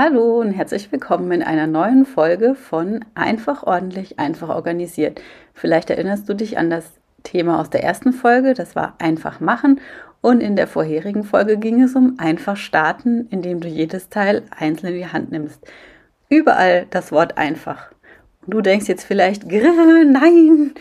Hallo 0.00 0.38
und 0.38 0.52
herzlich 0.52 0.92
willkommen 0.92 1.32
in 1.32 1.42
einer 1.42 1.66
neuen 1.66 2.06
Folge 2.06 2.54
von 2.54 3.04
Einfach 3.16 3.64
ordentlich, 3.64 4.16
einfach 4.20 4.48
organisiert. 4.48 5.20
Vielleicht 5.54 5.90
erinnerst 5.90 6.28
du 6.28 6.34
dich 6.34 6.56
an 6.56 6.70
das 6.70 6.92
Thema 7.24 7.60
aus 7.60 7.68
der 7.68 7.82
ersten 7.82 8.12
Folge, 8.12 8.54
das 8.54 8.76
war 8.76 8.94
einfach 9.00 9.40
machen 9.40 9.80
und 10.20 10.40
in 10.40 10.54
der 10.54 10.68
vorherigen 10.68 11.24
Folge 11.24 11.56
ging 11.56 11.82
es 11.82 11.96
um 11.96 12.14
einfach 12.18 12.56
starten, 12.56 13.26
indem 13.30 13.58
du 13.58 13.66
jedes 13.66 14.08
Teil 14.08 14.44
einzeln 14.56 14.92
in 14.92 15.00
die 15.00 15.12
Hand 15.12 15.32
nimmst. 15.32 15.66
Überall 16.28 16.86
das 16.90 17.10
Wort 17.10 17.36
einfach. 17.36 17.90
Und 18.46 18.54
du 18.54 18.60
denkst 18.60 18.86
jetzt 18.86 19.04
vielleicht, 19.04 19.46
nein, 19.50 20.74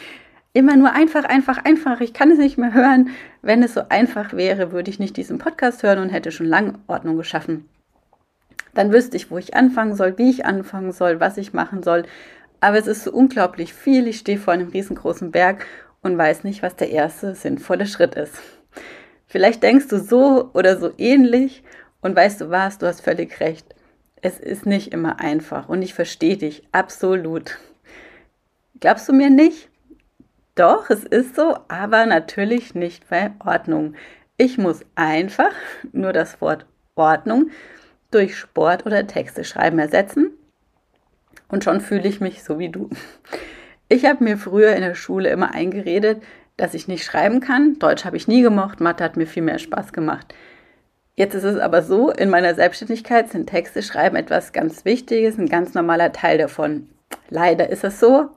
immer 0.53 0.75
nur 0.75 0.93
einfach, 0.93 1.23
einfach, 1.23 1.65
einfach, 1.65 2.01
ich 2.01 2.13
kann 2.13 2.29
es 2.29 2.37
nicht 2.37 2.59
mehr 2.59 2.75
hören. 2.75 3.09
Wenn 3.41 3.63
es 3.63 3.73
so 3.73 3.81
einfach 3.89 4.33
wäre, 4.33 4.71
würde 4.71 4.91
ich 4.91 4.99
nicht 4.99 5.17
diesen 5.17 5.39
Podcast 5.39 5.81
hören 5.81 5.97
und 5.97 6.09
hätte 6.09 6.29
schon 6.29 6.45
lange 6.45 6.75
Ordnung 6.85 7.17
geschaffen 7.17 7.67
dann 8.77 8.93
wüsste 8.93 9.17
ich, 9.17 9.31
wo 9.31 9.39
ich 9.39 9.55
anfangen 9.55 9.95
soll, 9.95 10.19
wie 10.19 10.29
ich 10.29 10.45
anfangen 10.45 10.91
soll, 10.91 11.19
was 11.19 11.37
ich 11.37 11.51
machen 11.51 11.81
soll. 11.81 12.03
Aber 12.59 12.77
es 12.77 12.85
ist 12.85 13.03
so 13.03 13.11
unglaublich 13.11 13.73
viel. 13.73 14.07
Ich 14.07 14.19
stehe 14.19 14.37
vor 14.37 14.53
einem 14.53 14.69
riesengroßen 14.69 15.31
Berg 15.31 15.65
und 16.03 16.15
weiß 16.15 16.43
nicht, 16.43 16.61
was 16.61 16.75
der 16.75 16.91
erste 16.91 17.33
sinnvolle 17.33 17.87
Schritt 17.87 18.13
ist. 18.13 18.35
Vielleicht 19.25 19.63
denkst 19.63 19.87
du 19.87 19.99
so 19.99 20.51
oder 20.53 20.77
so 20.77 20.91
ähnlich 20.99 21.63
und 22.01 22.15
weißt 22.15 22.41
du 22.41 22.51
was, 22.51 22.77
du 22.77 22.85
hast 22.85 23.01
völlig 23.01 23.39
recht. 23.39 23.65
Es 24.21 24.39
ist 24.39 24.67
nicht 24.67 24.93
immer 24.93 25.19
einfach 25.19 25.69
und 25.69 25.81
ich 25.81 25.95
verstehe 25.95 26.37
dich 26.37 26.63
absolut. 26.71 27.57
Glaubst 28.79 29.09
du 29.09 29.13
mir 29.13 29.31
nicht? 29.31 29.69
Doch, 30.53 30.91
es 30.91 31.03
ist 31.03 31.35
so, 31.35 31.57
aber 31.67 32.05
natürlich 32.05 32.75
nicht 32.75 33.09
bei 33.09 33.31
Ordnung. 33.43 33.95
Ich 34.37 34.59
muss 34.59 34.81
einfach 34.93 35.53
nur 35.93 36.13
das 36.13 36.41
Wort 36.41 36.67
Ordnung 36.95 37.49
durch 38.11 38.37
Sport 38.37 38.85
oder 38.85 39.07
Texte 39.07 39.43
schreiben 39.43 39.79
ersetzen. 39.79 40.31
Und 41.49 41.63
schon 41.63 41.81
fühle 41.81 42.07
ich 42.07 42.19
mich 42.19 42.43
so 42.43 42.59
wie 42.59 42.69
du. 42.69 42.89
Ich 43.89 44.05
habe 44.05 44.23
mir 44.23 44.37
früher 44.37 44.75
in 44.75 44.81
der 44.81 44.95
Schule 44.95 45.29
immer 45.29 45.53
eingeredet, 45.53 46.21
dass 46.57 46.73
ich 46.73 46.87
nicht 46.87 47.05
schreiben 47.05 47.39
kann. 47.39 47.79
Deutsch 47.79 48.03
habe 48.03 48.17
ich 48.17 48.27
nie 48.27 48.41
gemocht, 48.41 48.81
Mathe 48.81 49.03
hat 49.03 49.15
mir 49.15 49.27
viel 49.27 49.43
mehr 49.43 49.59
Spaß 49.59 49.93
gemacht. 49.93 50.33
Jetzt 51.15 51.33
ist 51.35 51.45
es 51.45 51.57
aber 51.57 51.81
so, 51.81 52.11
in 52.11 52.29
meiner 52.29 52.53
Selbstständigkeit 52.53 53.29
sind 53.29 53.47
Texte 53.47 53.81
schreiben 53.81 54.15
etwas 54.15 54.51
ganz 54.53 54.85
Wichtiges, 54.85 55.37
ein 55.37 55.47
ganz 55.47 55.73
normaler 55.73 56.11
Teil 56.11 56.37
davon. 56.37 56.89
Leider 57.29 57.69
ist 57.69 57.83
es 57.83 57.99
so. 57.99 58.29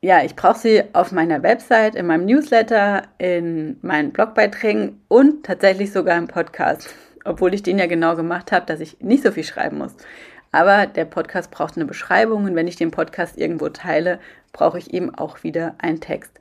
Ja, 0.00 0.24
ich 0.24 0.36
brauche 0.36 0.58
sie 0.58 0.82
auf 0.92 1.12
meiner 1.12 1.42
Website, 1.42 1.94
in 1.94 2.06
meinem 2.06 2.26
Newsletter, 2.26 3.02
in 3.18 3.78
meinen 3.82 4.12
Blogbeiträgen 4.12 5.00
und 5.08 5.44
tatsächlich 5.44 5.92
sogar 5.92 6.16
im 6.18 6.28
Podcast 6.28 6.94
obwohl 7.26 7.54
ich 7.54 7.62
den 7.62 7.78
ja 7.78 7.86
genau 7.86 8.16
gemacht 8.16 8.52
habe, 8.52 8.66
dass 8.66 8.80
ich 8.80 9.00
nicht 9.00 9.22
so 9.22 9.30
viel 9.30 9.44
schreiben 9.44 9.78
muss. 9.78 9.94
Aber 10.52 10.86
der 10.86 11.04
Podcast 11.04 11.50
braucht 11.50 11.76
eine 11.76 11.84
Beschreibung 11.84 12.44
und 12.44 12.54
wenn 12.54 12.68
ich 12.68 12.76
den 12.76 12.90
Podcast 12.90 13.36
irgendwo 13.36 13.68
teile, 13.68 14.18
brauche 14.52 14.78
ich 14.78 14.94
eben 14.94 15.14
auch 15.14 15.42
wieder 15.42 15.74
einen 15.78 16.00
Text. 16.00 16.32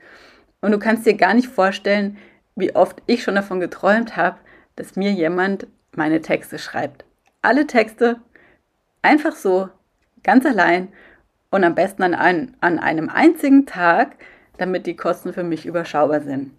Und 0.61 0.71
du 0.71 0.79
kannst 0.79 1.05
dir 1.05 1.15
gar 1.15 1.33
nicht 1.33 1.47
vorstellen, 1.47 2.17
wie 2.55 2.75
oft 2.75 3.01
ich 3.07 3.23
schon 3.23 3.35
davon 3.35 3.59
geträumt 3.59 4.15
habe, 4.15 4.37
dass 4.75 4.95
mir 4.95 5.11
jemand 5.11 5.67
meine 5.95 6.21
Texte 6.21 6.59
schreibt. 6.59 7.05
Alle 7.41 7.67
Texte 7.67 8.21
einfach 9.01 9.35
so, 9.35 9.69
ganz 10.23 10.45
allein 10.45 10.89
und 11.51 11.63
am 11.63 11.75
besten 11.75 12.03
an, 12.03 12.13
ein, 12.15 12.55
an 12.61 12.79
einem 12.79 13.09
einzigen 13.09 13.65
Tag, 13.65 14.15
damit 14.57 14.87
die 14.87 14.95
Kosten 14.95 15.33
für 15.33 15.43
mich 15.43 15.65
überschaubar 15.65 16.21
sind. 16.21 16.51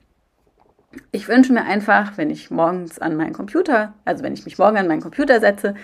Ich 1.13 1.29
wünsche 1.29 1.53
mir 1.53 1.65
einfach, 1.65 2.17
wenn 2.17 2.31
ich 2.31 2.51
morgens 2.51 2.99
an 2.99 3.17
meinen 3.17 3.33
Computer, 3.33 3.95
also 4.05 4.23
wenn 4.23 4.35
ich 4.35 4.45
mich 4.45 4.59
morgen 4.59 4.77
an 4.77 4.89
meinen 4.89 5.01
Computer 5.01 5.41
setze, 5.41 5.75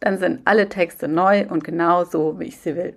dann 0.00 0.18
sind 0.18 0.40
alle 0.44 0.68
Texte 0.68 1.08
neu 1.08 1.46
und 1.48 1.64
genau 1.64 2.04
so, 2.04 2.38
wie 2.38 2.46
ich 2.46 2.58
sie 2.58 2.76
will. 2.76 2.94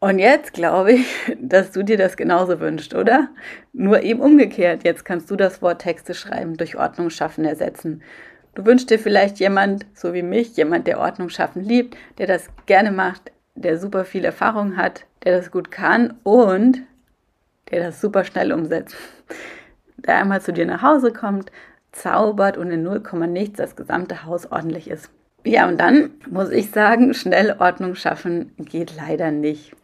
Und 0.00 0.18
jetzt 0.18 0.52
glaube 0.52 0.92
ich, 0.92 1.06
dass 1.40 1.72
du 1.72 1.82
dir 1.82 1.96
das 1.96 2.16
genauso 2.16 2.60
wünschst, 2.60 2.94
oder? 2.94 3.28
Nur 3.72 4.02
eben 4.02 4.20
umgekehrt. 4.20 4.84
Jetzt 4.84 5.04
kannst 5.04 5.30
du 5.30 5.36
das 5.36 5.62
Wort 5.62 5.80
Texte 5.80 6.14
schreiben 6.14 6.56
durch 6.56 6.76
Ordnung 6.76 7.10
schaffen 7.10 7.44
ersetzen. 7.44 8.02
Du 8.54 8.66
wünschst 8.66 8.90
dir 8.90 8.98
vielleicht 8.98 9.40
jemand, 9.40 9.86
so 9.94 10.14
wie 10.14 10.22
mich, 10.22 10.56
jemand, 10.56 10.86
der 10.86 11.00
Ordnung 11.00 11.28
schaffen 11.30 11.62
liebt, 11.62 11.96
der 12.18 12.26
das 12.26 12.48
gerne 12.66 12.92
macht, 12.92 13.32
der 13.54 13.78
super 13.78 14.04
viel 14.04 14.24
Erfahrung 14.24 14.76
hat, 14.76 15.06
der 15.24 15.36
das 15.36 15.50
gut 15.50 15.70
kann 15.70 16.18
und 16.22 16.82
der 17.70 17.82
das 17.82 18.00
super 18.00 18.24
schnell 18.24 18.52
umsetzt 18.52 18.94
der 20.06 20.16
einmal 20.16 20.40
zu 20.40 20.52
dir 20.52 20.66
nach 20.66 20.82
Hause 20.82 21.12
kommt, 21.12 21.50
zaubert 21.92 22.56
und 22.56 22.70
in 22.70 22.82
0, 22.82 23.02
nichts 23.28 23.58
das 23.58 23.76
gesamte 23.76 24.24
Haus 24.24 24.50
ordentlich 24.50 24.90
ist. 24.90 25.10
Ja, 25.44 25.68
und 25.68 25.78
dann 25.78 26.10
muss 26.30 26.50
ich 26.50 26.70
sagen, 26.70 27.12
schnell 27.12 27.56
Ordnung 27.58 27.94
schaffen 27.94 28.52
geht 28.58 28.96
leider 28.96 29.30
nicht. 29.30 29.76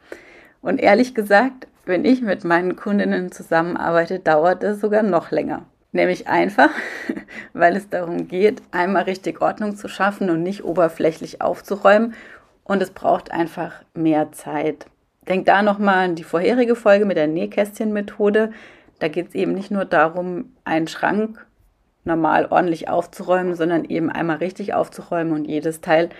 Und 0.62 0.80
ehrlich 0.80 1.14
gesagt, 1.14 1.66
wenn 1.84 2.04
ich 2.04 2.22
mit 2.22 2.44
meinen 2.44 2.76
Kundinnen 2.76 3.30
zusammenarbeite, 3.32 4.18
dauert 4.18 4.62
es 4.62 4.80
sogar 4.80 5.02
noch 5.02 5.30
länger. 5.30 5.66
Nämlich 5.92 6.28
einfach, 6.28 6.70
weil 7.52 7.76
es 7.76 7.88
darum 7.88 8.28
geht, 8.28 8.62
einmal 8.70 9.04
richtig 9.04 9.42
Ordnung 9.42 9.76
zu 9.76 9.88
schaffen 9.88 10.30
und 10.30 10.42
nicht 10.42 10.64
oberflächlich 10.64 11.42
aufzuräumen. 11.42 12.14
Und 12.64 12.82
es 12.82 12.90
braucht 12.90 13.32
einfach 13.32 13.82
mehr 13.94 14.32
Zeit. 14.32 14.86
Denk 15.28 15.46
da 15.46 15.62
nochmal 15.62 16.06
an 16.06 16.14
die 16.14 16.24
vorherige 16.24 16.76
Folge 16.76 17.04
mit 17.04 17.16
der 17.16 17.26
Nähkästchenmethode. 17.26 18.52
Da 19.00 19.08
geht 19.08 19.28
es 19.28 19.34
eben 19.34 19.52
nicht 19.52 19.70
nur 19.70 19.84
darum, 19.84 20.52
einen 20.64 20.86
Schrank 20.86 21.44
normal 22.04 22.46
ordentlich 22.50 22.88
aufzuräumen, 22.88 23.54
sondern 23.54 23.84
eben 23.84 24.10
einmal 24.10 24.36
richtig 24.36 24.74
aufzuräumen 24.74 25.32
und 25.32 25.44
jedes 25.46 25.80
Teil 25.80 26.10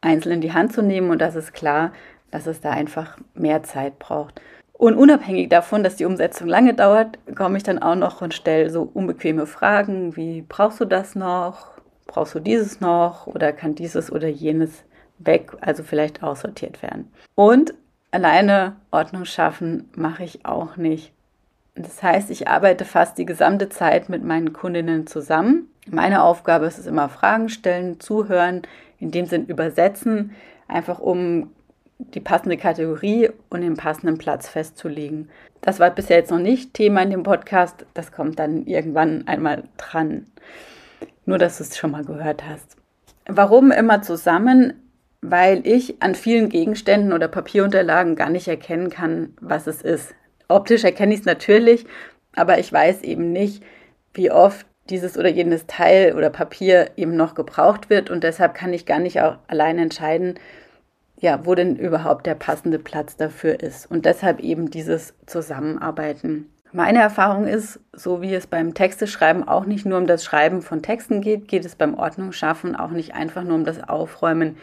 einzeln 0.00 0.36
in 0.36 0.40
die 0.40 0.52
Hand 0.52 0.72
zu 0.72 0.82
nehmen. 0.82 1.10
Und 1.10 1.20
das 1.20 1.36
ist 1.36 1.52
klar, 1.52 1.92
dass 2.30 2.46
es 2.46 2.60
da 2.60 2.70
einfach 2.70 3.18
mehr 3.34 3.62
Zeit 3.62 3.98
braucht. 3.98 4.40
Und 4.72 4.96
unabhängig 4.96 5.48
davon, 5.48 5.84
dass 5.84 5.96
die 5.96 6.06
Umsetzung 6.06 6.48
lange 6.48 6.74
dauert, 6.74 7.18
komme 7.36 7.56
ich 7.56 7.62
dann 7.62 7.78
auch 7.78 7.94
noch 7.94 8.20
und 8.20 8.34
stelle 8.34 8.68
so 8.68 8.90
unbequeme 8.92 9.46
Fragen 9.46 10.16
wie, 10.16 10.42
brauchst 10.42 10.80
du 10.80 10.84
das 10.84 11.14
noch? 11.14 11.70
Brauchst 12.06 12.34
du 12.34 12.40
dieses 12.40 12.80
noch? 12.80 13.28
Oder 13.28 13.52
kann 13.52 13.74
dieses 13.74 14.10
oder 14.10 14.26
jenes 14.26 14.82
weg, 15.18 15.52
also 15.60 15.84
vielleicht 15.84 16.22
aussortiert 16.22 16.82
werden? 16.82 17.12
Und 17.36 17.74
alleine 18.10 18.74
Ordnung 18.90 19.24
schaffen 19.24 19.88
mache 19.94 20.24
ich 20.24 20.44
auch 20.44 20.76
nicht. 20.76 21.12
Das 21.74 22.02
heißt, 22.02 22.30
ich 22.30 22.48
arbeite 22.48 22.84
fast 22.84 23.16
die 23.18 23.24
gesamte 23.24 23.68
Zeit 23.68 24.08
mit 24.08 24.24
meinen 24.24 24.52
Kundinnen 24.52 25.06
zusammen. 25.06 25.68
Meine 25.90 26.22
Aufgabe 26.22 26.66
ist 26.66 26.78
es 26.78 26.86
immer 26.86 27.08
Fragen 27.08 27.48
stellen, 27.48 27.98
zuhören, 27.98 28.62
in 28.98 29.10
dem 29.10 29.26
Sinn 29.26 29.46
übersetzen, 29.46 30.32
einfach 30.68 30.98
um 30.98 31.50
die 31.98 32.20
passende 32.20 32.56
Kategorie 32.56 33.30
und 33.48 33.62
den 33.62 33.76
passenden 33.76 34.18
Platz 34.18 34.48
festzulegen. 34.48 35.30
Das 35.60 35.80
war 35.80 35.90
bisher 35.90 36.18
jetzt 36.18 36.30
noch 36.30 36.38
nicht 36.38 36.74
Thema 36.74 37.02
in 37.02 37.10
dem 37.10 37.22
Podcast, 37.22 37.86
das 37.94 38.12
kommt 38.12 38.38
dann 38.38 38.66
irgendwann 38.66 39.26
einmal 39.26 39.64
dran. 39.76 40.26
Nur, 41.24 41.38
dass 41.38 41.58
du 41.58 41.64
es 41.64 41.76
schon 41.76 41.92
mal 41.92 42.04
gehört 42.04 42.44
hast. 42.44 42.76
Warum 43.26 43.70
immer 43.70 44.02
zusammen? 44.02 44.74
Weil 45.20 45.64
ich 45.64 46.02
an 46.02 46.16
vielen 46.16 46.48
Gegenständen 46.48 47.12
oder 47.12 47.28
Papierunterlagen 47.28 48.16
gar 48.16 48.28
nicht 48.28 48.48
erkennen 48.48 48.90
kann, 48.90 49.34
was 49.40 49.68
es 49.68 49.80
ist. 49.80 50.14
Optisch 50.52 50.84
erkenne 50.84 51.14
ich 51.14 51.20
es 51.20 51.26
natürlich, 51.26 51.86
aber 52.34 52.58
ich 52.58 52.72
weiß 52.72 53.02
eben 53.02 53.32
nicht, 53.32 53.62
wie 54.14 54.30
oft 54.30 54.66
dieses 54.90 55.16
oder 55.16 55.28
jenes 55.28 55.66
Teil 55.66 56.14
oder 56.14 56.30
Papier 56.30 56.90
eben 56.96 57.16
noch 57.16 57.34
gebraucht 57.34 57.88
wird 57.88 58.10
und 58.10 58.24
deshalb 58.24 58.54
kann 58.54 58.72
ich 58.72 58.86
gar 58.86 58.98
nicht 58.98 59.20
auch 59.20 59.36
allein 59.46 59.78
entscheiden, 59.78 60.38
ja, 61.20 61.46
wo 61.46 61.54
denn 61.54 61.76
überhaupt 61.76 62.26
der 62.26 62.34
passende 62.34 62.78
Platz 62.78 63.16
dafür 63.16 63.60
ist 63.60 63.90
und 63.90 64.04
deshalb 64.04 64.40
eben 64.40 64.70
dieses 64.70 65.14
Zusammenarbeiten. 65.26 66.50
Meine 66.72 67.00
Erfahrung 67.00 67.46
ist, 67.46 67.80
so 67.92 68.22
wie 68.22 68.34
es 68.34 68.46
beim 68.46 68.74
Texteschreiben 68.74 69.46
auch 69.46 69.66
nicht 69.66 69.84
nur 69.84 69.98
um 69.98 70.06
das 70.06 70.24
Schreiben 70.24 70.62
von 70.62 70.82
Texten 70.82 71.20
geht, 71.20 71.46
geht 71.46 71.64
es 71.64 71.76
beim 71.76 71.94
Ordnungsschaffen 71.94 72.74
auch 72.74 72.90
nicht 72.90 73.14
einfach 73.14 73.44
nur 73.44 73.56
um 73.56 73.64
das 73.64 73.86
Aufräumen. 73.88 74.56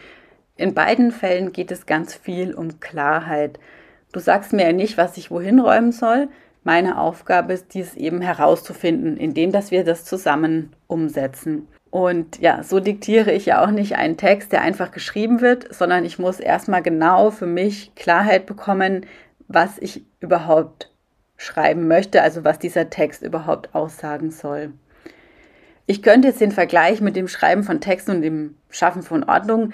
In 0.56 0.74
beiden 0.74 1.12
Fällen 1.12 1.52
geht 1.52 1.70
es 1.70 1.86
ganz 1.86 2.14
viel 2.14 2.52
um 2.52 2.80
Klarheit. 2.80 3.58
Du 4.12 4.20
sagst 4.20 4.52
mir 4.52 4.66
ja 4.66 4.72
nicht, 4.72 4.96
was 4.98 5.16
ich 5.16 5.30
wohin 5.30 5.60
räumen 5.60 5.92
soll. 5.92 6.28
Meine 6.64 6.98
Aufgabe 6.98 7.52
ist, 7.52 7.74
dies 7.74 7.94
eben 7.94 8.20
herauszufinden, 8.20 9.16
indem 9.16 9.52
dass 9.52 9.70
wir 9.70 9.84
das 9.84 10.04
zusammen 10.04 10.74
umsetzen. 10.88 11.66
Und 11.90 12.38
ja, 12.38 12.62
so 12.62 12.78
diktiere 12.80 13.32
ich 13.32 13.46
ja 13.46 13.64
auch 13.64 13.70
nicht 13.70 13.96
einen 13.96 14.16
Text, 14.16 14.52
der 14.52 14.62
einfach 14.62 14.92
geschrieben 14.92 15.40
wird, 15.40 15.74
sondern 15.74 16.04
ich 16.04 16.18
muss 16.18 16.38
erstmal 16.38 16.82
genau 16.82 17.30
für 17.30 17.46
mich 17.46 17.94
Klarheit 17.96 18.46
bekommen, 18.46 19.06
was 19.48 19.78
ich 19.78 20.04
überhaupt 20.20 20.92
schreiben 21.36 21.88
möchte, 21.88 22.22
also 22.22 22.44
was 22.44 22.58
dieser 22.58 22.90
Text 22.90 23.22
überhaupt 23.22 23.74
aussagen 23.74 24.30
soll. 24.30 24.72
Ich 25.86 26.02
könnte 26.02 26.28
jetzt 26.28 26.40
den 26.40 26.52
Vergleich 26.52 27.00
mit 27.00 27.16
dem 27.16 27.26
Schreiben 27.26 27.64
von 27.64 27.80
Texten 27.80 28.12
und 28.12 28.22
dem 28.22 28.54
Schaffen 28.68 29.02
von 29.02 29.24
Ordnung 29.24 29.72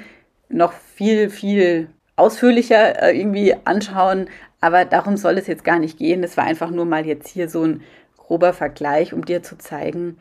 noch 0.48 0.72
viel, 0.72 1.28
viel 1.28 1.88
ausführlicher 2.16 3.02
äh, 3.02 3.18
irgendwie 3.18 3.54
anschauen, 3.64 4.28
aber 4.60 4.84
darum 4.84 5.16
soll 5.16 5.38
es 5.38 5.46
jetzt 5.46 5.64
gar 5.64 5.78
nicht 5.78 5.98
gehen. 5.98 6.22
Das 6.22 6.36
war 6.36 6.44
einfach 6.44 6.70
nur 6.70 6.86
mal 6.86 7.06
jetzt 7.06 7.28
hier 7.28 7.48
so 7.48 7.62
ein 7.64 7.82
grober 8.16 8.52
Vergleich, 8.52 9.12
um 9.12 9.24
dir 9.24 9.42
zu 9.42 9.56
zeigen, 9.58 10.18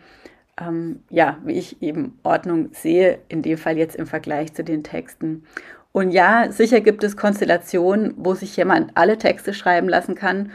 ähm, 0.59 1.03
ja, 1.09 1.37
wie 1.43 1.53
ich 1.53 1.81
eben 1.81 2.19
Ordnung 2.23 2.69
sehe, 2.73 3.19
in 3.29 3.41
dem 3.41 3.57
Fall 3.57 3.77
jetzt 3.77 3.95
im 3.95 4.07
Vergleich 4.07 4.53
zu 4.53 4.63
den 4.63 4.83
Texten. 4.83 5.43
Und 5.91 6.11
ja, 6.11 6.51
sicher 6.51 6.81
gibt 6.81 7.03
es 7.03 7.17
Konstellationen, 7.17 8.13
wo 8.17 8.33
sich 8.33 8.55
jemand 8.57 8.91
alle 8.95 9.17
Texte 9.17 9.53
schreiben 9.53 9.87
lassen 9.87 10.15
kann. 10.15 10.51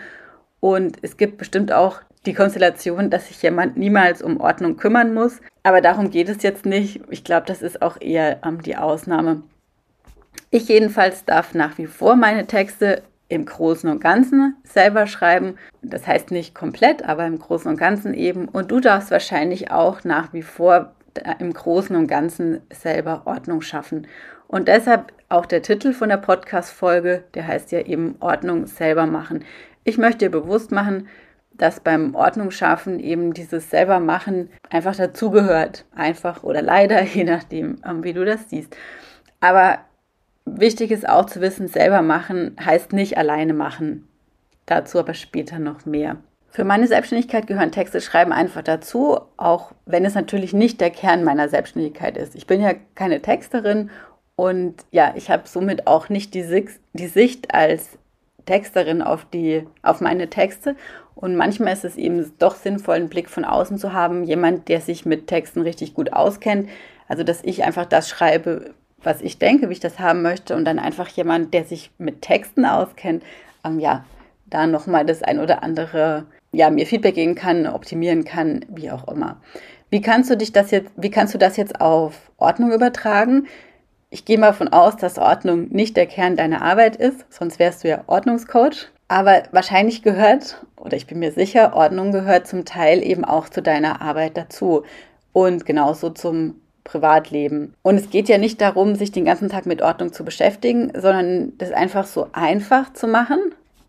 Und 0.60 0.98
es 1.00 1.16
gibt 1.16 1.38
bestimmt 1.38 1.72
auch 1.72 2.02
die 2.26 2.34
Konstellation, 2.34 3.08
dass 3.08 3.28
sich 3.28 3.42
jemand 3.42 3.78
niemals 3.78 4.20
um 4.20 4.38
Ordnung 4.40 4.76
kümmern 4.76 5.14
muss. 5.14 5.40
Aber 5.62 5.80
darum 5.80 6.10
geht 6.10 6.28
es 6.28 6.42
jetzt 6.42 6.66
nicht. 6.66 7.00
Ich 7.08 7.24
glaube, 7.24 7.46
das 7.46 7.62
ist 7.62 7.80
auch 7.80 7.98
eher 8.00 8.44
ähm, 8.44 8.60
die 8.62 8.76
Ausnahme. 8.76 9.42
Ich 10.50 10.68
jedenfalls 10.68 11.24
darf 11.24 11.54
nach 11.54 11.78
wie 11.78 11.86
vor 11.86 12.16
meine 12.16 12.46
Texte 12.46 13.02
im 13.28 13.44
Großen 13.44 13.88
und 13.88 14.00
Ganzen 14.00 14.56
selber 14.64 15.06
schreiben. 15.06 15.54
Das 15.82 16.06
heißt 16.06 16.32
nicht 16.32 16.54
komplett, 16.54 17.04
aber 17.04 17.24
im 17.26 17.38
Großen 17.38 17.70
und 17.70 17.78
Ganzen 17.78 18.14
eben. 18.14 18.48
Und 18.48 18.72
du 18.72 18.80
darfst 18.80 19.12
wahrscheinlich 19.12 19.70
auch 19.70 20.02
nach 20.02 20.32
wie 20.32 20.42
vor 20.42 20.92
im 21.38 21.52
Großen 21.52 21.94
und 21.94 22.08
Ganzen 22.08 22.60
selber 22.72 23.22
Ordnung 23.26 23.62
schaffen. 23.62 24.08
Und 24.48 24.66
deshalb 24.66 25.12
auch 25.28 25.46
der 25.46 25.62
Titel 25.62 25.92
von 25.92 26.08
der 26.08 26.16
Podcast-Folge, 26.16 27.22
der 27.34 27.46
heißt 27.46 27.70
ja 27.70 27.80
eben 27.80 28.16
Ordnung 28.18 28.66
selber 28.66 29.06
machen. 29.06 29.44
Ich 29.84 29.96
möchte 29.96 30.18
dir 30.18 30.30
bewusst 30.30 30.72
machen, 30.72 31.06
dass 31.52 31.78
beim 31.78 32.16
Ordnung 32.16 32.50
schaffen 32.50 32.98
eben 32.98 33.32
dieses 33.34 33.70
selber 33.70 34.00
machen 34.00 34.50
einfach 34.70 34.96
dazugehört. 34.96 35.84
Einfach 35.94 36.42
oder 36.42 36.62
leider, 36.62 37.02
je 37.04 37.22
nachdem, 37.22 37.78
wie 38.02 38.12
du 38.12 38.24
das 38.24 38.50
siehst. 38.50 38.76
Aber 39.40 39.78
Wichtig 40.44 40.90
ist 40.90 41.08
auch 41.08 41.26
zu 41.26 41.40
wissen, 41.40 41.68
selber 41.68 42.02
machen 42.02 42.56
heißt 42.64 42.92
nicht 42.92 43.18
alleine 43.18 43.54
machen. 43.54 44.08
Dazu 44.66 44.98
aber 44.98 45.14
später 45.14 45.58
noch 45.58 45.86
mehr. 45.86 46.16
Für 46.48 46.64
meine 46.64 46.88
Selbstständigkeit 46.88 47.46
gehören 47.46 47.70
Texte 47.70 48.00
schreiben 48.00 48.32
einfach 48.32 48.62
dazu, 48.62 49.20
auch 49.36 49.72
wenn 49.86 50.04
es 50.04 50.14
natürlich 50.14 50.52
nicht 50.52 50.80
der 50.80 50.90
Kern 50.90 51.22
meiner 51.22 51.48
Selbstständigkeit 51.48 52.16
ist. 52.16 52.34
Ich 52.34 52.46
bin 52.46 52.60
ja 52.60 52.72
keine 52.96 53.22
Texterin 53.22 53.90
und 54.34 54.84
ja, 54.90 55.12
ich 55.16 55.30
habe 55.30 55.42
somit 55.46 55.86
auch 55.86 56.08
nicht 56.08 56.34
die, 56.34 56.66
die 56.92 57.06
Sicht 57.06 57.54
als 57.54 57.98
Texterin 58.46 59.02
auf, 59.02 59.24
die, 59.26 59.66
auf 59.82 60.00
meine 60.00 60.28
Texte. 60.28 60.76
Und 61.14 61.36
manchmal 61.36 61.72
ist 61.72 61.84
es 61.84 61.96
eben 61.96 62.32
doch 62.38 62.56
sinnvoll, 62.56 62.96
einen 62.96 63.08
Blick 63.08 63.28
von 63.28 63.44
außen 63.44 63.78
zu 63.78 63.92
haben, 63.92 64.24
jemand, 64.24 64.68
der 64.68 64.80
sich 64.80 65.06
mit 65.06 65.26
Texten 65.26 65.60
richtig 65.60 65.94
gut 65.94 66.12
auskennt. 66.12 66.68
Also, 67.06 67.22
dass 67.22 67.44
ich 67.44 67.64
einfach 67.64 67.86
das 67.86 68.08
schreibe, 68.08 68.74
was 69.02 69.20
ich 69.22 69.38
denke, 69.38 69.68
wie 69.68 69.74
ich 69.74 69.80
das 69.80 69.98
haben 69.98 70.22
möchte 70.22 70.56
und 70.56 70.64
dann 70.64 70.78
einfach 70.78 71.08
jemand, 71.08 71.54
der 71.54 71.64
sich 71.64 71.90
mit 71.98 72.22
Texten 72.22 72.64
auskennt, 72.64 73.22
ähm, 73.64 73.78
ja, 73.78 74.04
da 74.46 74.66
nochmal 74.66 75.06
das 75.06 75.22
ein 75.22 75.38
oder 75.38 75.62
andere, 75.62 76.26
ja, 76.52 76.70
mir 76.70 76.86
Feedback 76.86 77.14
geben 77.14 77.34
kann, 77.34 77.66
optimieren 77.66 78.24
kann, 78.24 78.64
wie 78.68 78.90
auch 78.90 79.06
immer. 79.08 79.40
Wie 79.90 80.00
kannst 80.00 80.30
du 80.30 80.36
dich 80.36 80.52
das 80.52 80.70
jetzt, 80.70 80.90
wie 80.96 81.10
kannst 81.10 81.34
du 81.34 81.38
das 81.38 81.56
jetzt 81.56 81.80
auf 81.80 82.30
Ordnung 82.36 82.72
übertragen? 82.72 83.46
Ich 84.10 84.24
gehe 84.24 84.38
mal 84.38 84.48
davon 84.48 84.68
aus, 84.68 84.96
dass 84.96 85.18
Ordnung 85.18 85.68
nicht 85.68 85.96
der 85.96 86.06
Kern 86.06 86.36
deiner 86.36 86.62
Arbeit 86.62 86.96
ist, 86.96 87.24
sonst 87.30 87.58
wärst 87.58 87.84
du 87.84 87.88
ja 87.88 88.04
Ordnungscoach. 88.06 88.88
Aber 89.08 89.42
wahrscheinlich 89.50 90.02
gehört, 90.02 90.64
oder 90.76 90.96
ich 90.96 91.06
bin 91.06 91.18
mir 91.18 91.32
sicher, 91.32 91.74
Ordnung 91.74 92.12
gehört 92.12 92.46
zum 92.46 92.64
Teil 92.64 93.02
eben 93.02 93.24
auch 93.24 93.48
zu 93.48 93.62
deiner 93.62 94.00
Arbeit 94.00 94.36
dazu 94.36 94.84
und 95.32 95.66
genauso 95.66 96.10
zum 96.10 96.60
Privatleben. 96.84 97.74
Und 97.82 97.96
es 97.96 98.10
geht 98.10 98.28
ja 98.28 98.38
nicht 98.38 98.60
darum, 98.60 98.94
sich 98.94 99.12
den 99.12 99.24
ganzen 99.24 99.48
Tag 99.48 99.66
mit 99.66 99.82
Ordnung 99.82 100.12
zu 100.12 100.24
beschäftigen, 100.24 100.92
sondern 100.94 101.56
das 101.58 101.72
einfach 101.72 102.06
so 102.06 102.28
einfach 102.32 102.92
zu 102.92 103.06
machen, 103.06 103.38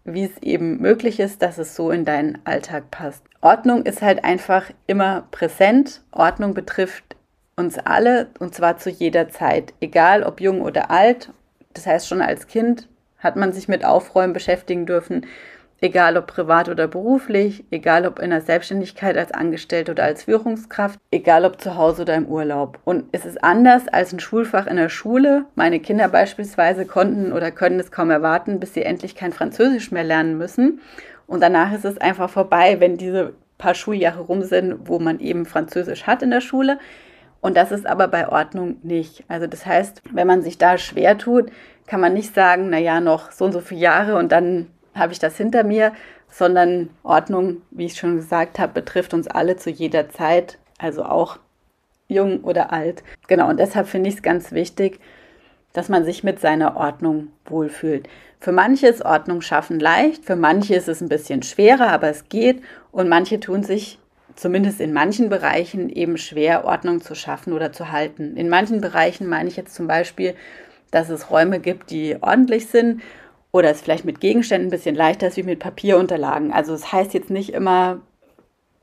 wie 0.03 0.23
es 0.23 0.41
eben 0.41 0.79
möglich 0.79 1.19
ist, 1.19 1.41
dass 1.41 1.57
es 1.57 1.75
so 1.75 1.91
in 1.91 2.05
deinen 2.05 2.39
Alltag 2.43 2.91
passt. 2.91 3.23
Ordnung 3.41 3.83
ist 3.83 4.01
halt 4.01 4.23
einfach 4.23 4.65
immer 4.87 5.27
präsent. 5.31 6.01
Ordnung 6.11 6.53
betrifft 6.53 7.15
uns 7.55 7.77
alle 7.77 8.27
und 8.39 8.55
zwar 8.55 8.77
zu 8.77 8.89
jeder 8.89 9.29
Zeit, 9.29 9.73
egal 9.81 10.23
ob 10.23 10.41
jung 10.41 10.61
oder 10.61 10.91
alt. 10.91 11.29
Das 11.73 11.85
heißt, 11.85 12.07
schon 12.07 12.21
als 12.21 12.47
Kind 12.47 12.87
hat 13.19 13.35
man 13.35 13.53
sich 13.53 13.67
mit 13.67 13.85
Aufräumen 13.85 14.33
beschäftigen 14.33 14.85
dürfen 14.85 15.25
egal 15.81 16.15
ob 16.15 16.27
privat 16.27 16.69
oder 16.69 16.87
beruflich, 16.87 17.65
egal 17.71 18.05
ob 18.05 18.19
in 18.19 18.29
der 18.29 18.41
Selbstständigkeit 18.41 19.17
als 19.17 19.31
Angestellte 19.31 19.91
oder 19.91 20.03
als 20.03 20.23
Führungskraft, 20.23 20.99
egal 21.09 21.43
ob 21.43 21.59
zu 21.59 21.75
Hause 21.75 22.03
oder 22.03 22.15
im 22.15 22.27
Urlaub. 22.27 22.79
Und 22.85 23.05
es 23.11 23.25
ist 23.25 23.43
anders 23.43 23.87
als 23.87 24.13
ein 24.13 24.19
Schulfach 24.19 24.67
in 24.67 24.77
der 24.77 24.89
Schule. 24.89 25.45
Meine 25.55 25.79
Kinder 25.79 26.07
beispielsweise 26.07 26.85
konnten 26.85 27.33
oder 27.33 27.49
können 27.49 27.79
es 27.79 27.91
kaum 27.91 28.11
erwarten, 28.11 28.59
bis 28.59 28.75
sie 28.75 28.83
endlich 28.83 29.15
kein 29.15 29.33
Französisch 29.33 29.91
mehr 29.91 30.03
lernen 30.03 30.37
müssen. 30.37 30.81
Und 31.25 31.41
danach 31.41 31.73
ist 31.73 31.85
es 31.85 31.97
einfach 31.97 32.29
vorbei, 32.29 32.79
wenn 32.79 32.97
diese 32.97 33.33
paar 33.57 33.73
Schuljahre 33.73 34.21
rum 34.21 34.43
sind, 34.43 34.87
wo 34.87 34.99
man 34.99 35.19
eben 35.19 35.45
Französisch 35.45 36.05
hat 36.05 36.21
in 36.21 36.29
der 36.29 36.41
Schule. 36.41 36.77
Und 37.41 37.57
das 37.57 37.71
ist 37.71 37.87
aber 37.87 38.07
bei 38.07 38.29
Ordnung 38.29 38.77
nicht. 38.83 39.23
Also 39.27 39.47
das 39.47 39.65
heißt, 39.65 40.03
wenn 40.11 40.27
man 40.27 40.43
sich 40.43 40.59
da 40.59 40.77
schwer 40.77 41.17
tut, 41.17 41.51
kann 41.87 42.01
man 42.01 42.13
nicht 42.13 42.35
sagen, 42.35 42.69
na 42.69 42.77
ja, 42.77 43.01
noch 43.01 43.31
so 43.31 43.45
und 43.45 43.51
so 43.51 43.61
viele 43.61 43.81
Jahre 43.81 44.15
und 44.17 44.31
dann 44.31 44.67
habe 44.95 45.13
ich 45.13 45.19
das 45.19 45.37
hinter 45.37 45.63
mir, 45.63 45.93
sondern 46.29 46.89
Ordnung, 47.03 47.61
wie 47.71 47.85
ich 47.85 47.95
schon 47.95 48.15
gesagt 48.15 48.59
habe, 48.59 48.73
betrifft 48.73 49.13
uns 49.13 49.27
alle 49.27 49.57
zu 49.57 49.69
jeder 49.69 50.09
Zeit, 50.09 50.57
also 50.77 51.03
auch 51.03 51.39
jung 52.07 52.41
oder 52.43 52.73
alt. 52.73 53.03
Genau, 53.27 53.49
und 53.49 53.59
deshalb 53.59 53.87
finde 53.87 54.09
ich 54.09 54.15
es 54.15 54.21
ganz 54.21 54.51
wichtig, 54.51 54.99
dass 55.73 55.89
man 55.89 56.03
sich 56.03 56.23
mit 56.23 56.39
seiner 56.39 56.75
Ordnung 56.75 57.29
wohlfühlt. 57.45 58.09
Für 58.39 58.51
manche 58.51 58.87
ist 58.87 59.05
Ordnung 59.05 59.41
schaffen 59.41 59.79
leicht, 59.79 60.25
für 60.25 60.35
manche 60.35 60.75
ist 60.75 60.89
es 60.89 61.01
ein 61.01 61.09
bisschen 61.09 61.43
schwerer, 61.43 61.87
aber 61.89 62.09
es 62.09 62.27
geht 62.27 62.61
und 62.91 63.07
manche 63.07 63.39
tun 63.39 63.63
sich 63.63 63.99
zumindest 64.35 64.81
in 64.81 64.93
manchen 64.93 65.29
Bereichen 65.29 65.89
eben 65.89 66.17
schwer, 66.17 66.65
Ordnung 66.65 67.01
zu 67.01 67.15
schaffen 67.15 67.53
oder 67.53 67.71
zu 67.71 67.91
halten. 67.91 68.35
In 68.37 68.49
manchen 68.49 68.81
Bereichen 68.81 69.27
meine 69.27 69.49
ich 69.49 69.57
jetzt 69.57 69.75
zum 69.75 69.87
Beispiel, 69.87 70.35
dass 70.89 71.09
es 71.09 71.29
Räume 71.29 71.59
gibt, 71.59 71.91
die 71.91 72.17
ordentlich 72.21 72.67
sind 72.67 73.01
oder 73.51 73.69
es 73.69 73.81
vielleicht 73.81 74.05
mit 74.05 74.19
Gegenständen 74.19 74.67
ein 74.67 74.71
bisschen 74.71 74.95
leichter 74.95 75.27
ist 75.27 75.37
wie 75.37 75.43
mit 75.43 75.59
Papierunterlagen. 75.59 76.51
Also 76.51 76.73
es 76.73 76.81
das 76.81 76.93
heißt 76.93 77.13
jetzt 77.13 77.29
nicht 77.29 77.53
immer, 77.53 77.99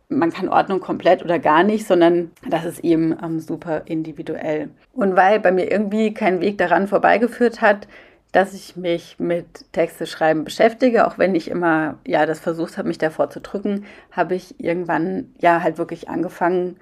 man 0.08 0.32
kann 0.32 0.48
Ordnung 0.48 0.80
komplett 0.80 1.22
oder 1.22 1.38
gar 1.38 1.62
nicht, 1.62 1.86
sondern 1.86 2.30
das 2.48 2.64
ist 2.64 2.80
eben 2.80 3.16
ähm, 3.22 3.40
super 3.40 3.82
individuell. 3.86 4.70
Und 4.92 5.16
weil 5.16 5.40
bei 5.40 5.52
mir 5.52 5.70
irgendwie 5.70 6.14
kein 6.14 6.40
Weg 6.40 6.58
daran 6.58 6.88
vorbeigeführt 6.88 7.60
hat, 7.60 7.88
dass 8.32 8.52
ich 8.52 8.76
mich 8.76 9.16
mit 9.18 9.72
Texte 9.72 10.06
schreiben 10.06 10.44
beschäftige, 10.44 11.06
auch 11.06 11.16
wenn 11.18 11.34
ich 11.34 11.50
immer 11.50 11.96
ja 12.06 12.26
das 12.26 12.40
versucht 12.40 12.76
habe, 12.76 12.88
mich 12.88 12.98
davor 12.98 13.30
zu 13.30 13.40
drücken, 13.40 13.86
habe 14.12 14.34
ich 14.34 14.60
irgendwann 14.60 15.34
ja 15.38 15.62
halt 15.62 15.78
wirklich 15.78 16.08
angefangen, 16.08 16.76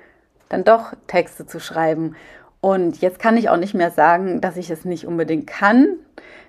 dann 0.48 0.64
doch 0.64 0.94
Texte 1.06 1.46
zu 1.46 1.60
schreiben. 1.60 2.16
Und 2.60 3.00
jetzt 3.00 3.20
kann 3.20 3.36
ich 3.36 3.48
auch 3.48 3.56
nicht 3.56 3.74
mehr 3.74 3.90
sagen, 3.92 4.40
dass 4.40 4.56
ich 4.56 4.70
es 4.70 4.84
nicht 4.84 5.06
unbedingt 5.06 5.46
kann. 5.46 5.96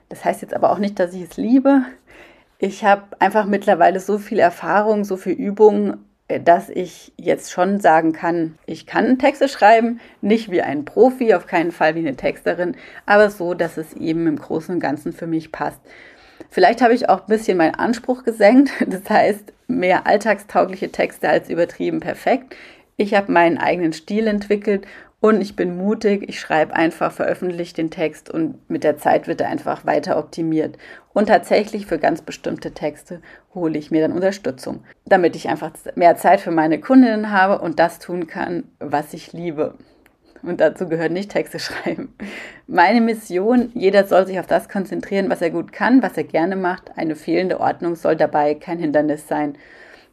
Das 0.10 0.24
heißt 0.24 0.42
jetzt 0.42 0.54
aber 0.54 0.72
auch 0.72 0.80
nicht, 0.80 1.00
dass 1.00 1.14
ich 1.14 1.24
es 1.24 1.38
liebe. 1.38 1.84
Ich 2.60 2.84
habe 2.84 3.04
einfach 3.20 3.46
mittlerweile 3.46 4.00
so 4.00 4.18
viel 4.18 4.40
Erfahrung, 4.40 5.04
so 5.04 5.18
viel 5.18 5.34
Übung, 5.34 5.98
äh, 6.28 6.40
dass 6.40 6.70
ich 6.70 7.14
jetzt 7.18 7.52
schon 7.52 7.80
sagen 7.80 8.14
kann, 8.14 8.58
ich 8.66 8.86
kann 8.86 9.20
Texte 9.20 9.48
schreiben, 9.48 10.00
nicht 10.22 10.50
wie 10.52 10.62
ein 10.62 10.86
Profi, 10.86 11.34
auf 11.34 11.46
keinen 11.48 11.72
Fall 11.72 11.96
wie 11.96 12.00
eine 12.00 12.16
Texterin, 12.16 12.76
aber 13.06 13.30
so, 13.30 13.54
dass 13.54 13.78
es 13.78 13.94
eben 13.94 14.28
im 14.28 14.40
Großen 14.40 14.76
und 14.76 14.82
Ganzen 14.82 15.14
für 15.14 15.28
mich 15.28 15.52
passt. 15.52 15.80
Vielleicht 16.50 16.82
habe 16.82 16.94
ich 16.94 17.10
auch 17.10 17.22
ein 17.22 17.28
bisschen 17.28 17.58
meinen 17.58 17.76
Anspruch 17.76 18.24
gesenkt, 18.24 18.72
das 18.88 19.10
heißt 19.10 19.54
mehr 19.68 20.08
alltagstaugliche 20.08 20.92
Texte 20.92 21.30
als 21.30 21.50
übertrieben 21.50 22.00
perfekt. 22.00 22.56
Ich 22.96 23.14
habe 23.14 23.32
meinen 23.32 23.60
eigenen 23.60 23.94
Stil 23.94 24.26
entwickelt 24.26 24.88
und 25.27 25.41
ich 25.41 25.55
bin 25.55 25.77
mutig, 25.77 26.27
ich 26.27 26.39
schreibe 26.39 26.75
einfach, 26.75 27.12
veröffentliche 27.12 27.74
den 27.74 27.89
Text 27.89 28.29
und 28.29 28.69
mit 28.69 28.84
der 28.84 28.98
Zeit 28.98 29.27
wird 29.27 29.41
er 29.41 29.50
einfach 29.50 29.86
weiter 29.86 30.17
optimiert. 30.17 30.77
Und 31.13 31.27
tatsächlich 31.27 31.86
für 31.86 31.98
ganz 31.98 32.22
bestimmte 32.22 32.72
Texte 32.72 33.22
hole 33.53 33.77
ich 33.77 33.91
mir 33.91 34.01
dann 34.01 34.12
Unterstützung, 34.12 34.84
damit 35.05 35.36
ich 35.36 35.50
einfach 35.50 35.72
mehr 35.96 36.15
Zeit 36.15 36.41
für 36.41 36.51
meine 36.51 36.79
Kundinnen 36.79 37.31
habe 37.31 37.60
und 37.60 37.79
das 37.79 38.00
tun 38.00 38.27
kann, 38.27 38.65
was 38.79 39.13
ich 39.13 39.34
liebe. 39.34 39.75
Und 40.43 40.62
dazu 40.62 40.88
gehört 40.88 41.12
nicht 41.12 41.31
Texte 41.31 41.60
schreiben. 41.60 42.15
Meine 42.67 43.01
Mission, 43.01 43.72
jeder 43.74 44.05
soll 44.05 44.27
sich 44.27 44.39
auf 44.39 44.48
das 44.48 44.69
konzentrieren, 44.69 45.29
was 45.29 45.41
er 45.41 45.50
gut 45.50 45.72
kann, 45.72 46.03
was 46.03 46.17
er 46.17 46.24
gerne 46.24 46.55
macht. 46.55 46.98
Eine 46.98 47.15
fehlende 47.15 47.60
Ordnung 47.60 47.96
soll 47.96 48.15
dabei 48.15 48.55
kein 48.55 48.79
Hindernis 48.79 49.27
sein. 49.27 49.57